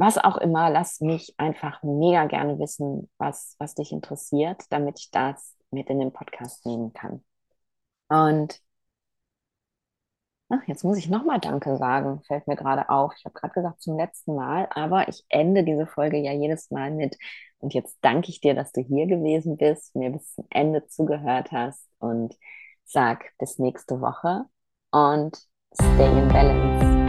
was 0.00 0.18
auch 0.18 0.36
immer, 0.38 0.70
lass 0.70 1.00
mich 1.00 1.34
einfach 1.38 1.82
mega 1.82 2.26
gerne 2.26 2.58
wissen, 2.58 3.10
was, 3.18 3.56
was 3.58 3.74
dich 3.74 3.92
interessiert, 3.92 4.62
damit 4.70 4.98
ich 4.98 5.10
das 5.10 5.56
mit 5.70 5.88
in 5.88 5.98
den 5.98 6.12
Podcast 6.12 6.64
nehmen 6.66 6.92
kann. 6.92 7.24
Und 8.08 8.60
ach, 10.48 10.62
jetzt 10.66 10.84
muss 10.84 10.98
ich 10.98 11.08
nochmal 11.08 11.40
Danke 11.40 11.76
sagen, 11.76 12.22
fällt 12.26 12.46
mir 12.46 12.56
gerade 12.56 12.88
auf. 12.88 13.12
Ich 13.18 13.24
habe 13.24 13.34
gerade 13.34 13.54
gesagt 13.54 13.82
zum 13.82 13.96
letzten 13.98 14.34
Mal, 14.34 14.68
aber 14.70 15.08
ich 15.08 15.24
ende 15.28 15.64
diese 15.64 15.86
Folge 15.86 16.18
ja 16.18 16.32
jedes 16.32 16.70
Mal 16.70 16.90
mit. 16.90 17.16
Und 17.58 17.74
jetzt 17.74 17.98
danke 18.02 18.30
ich 18.30 18.40
dir, 18.40 18.54
dass 18.54 18.72
du 18.72 18.80
hier 18.80 19.06
gewesen 19.06 19.56
bist, 19.56 19.94
mir 19.96 20.10
bis 20.10 20.34
zum 20.34 20.46
Ende 20.50 20.86
zugehört 20.86 21.52
hast 21.52 21.86
und 21.98 22.36
sag 22.84 23.32
bis 23.38 23.58
nächste 23.58 24.00
Woche 24.00 24.44
und 24.90 25.36
stay 25.74 26.18
in 26.18 26.28
balance. 26.28 27.07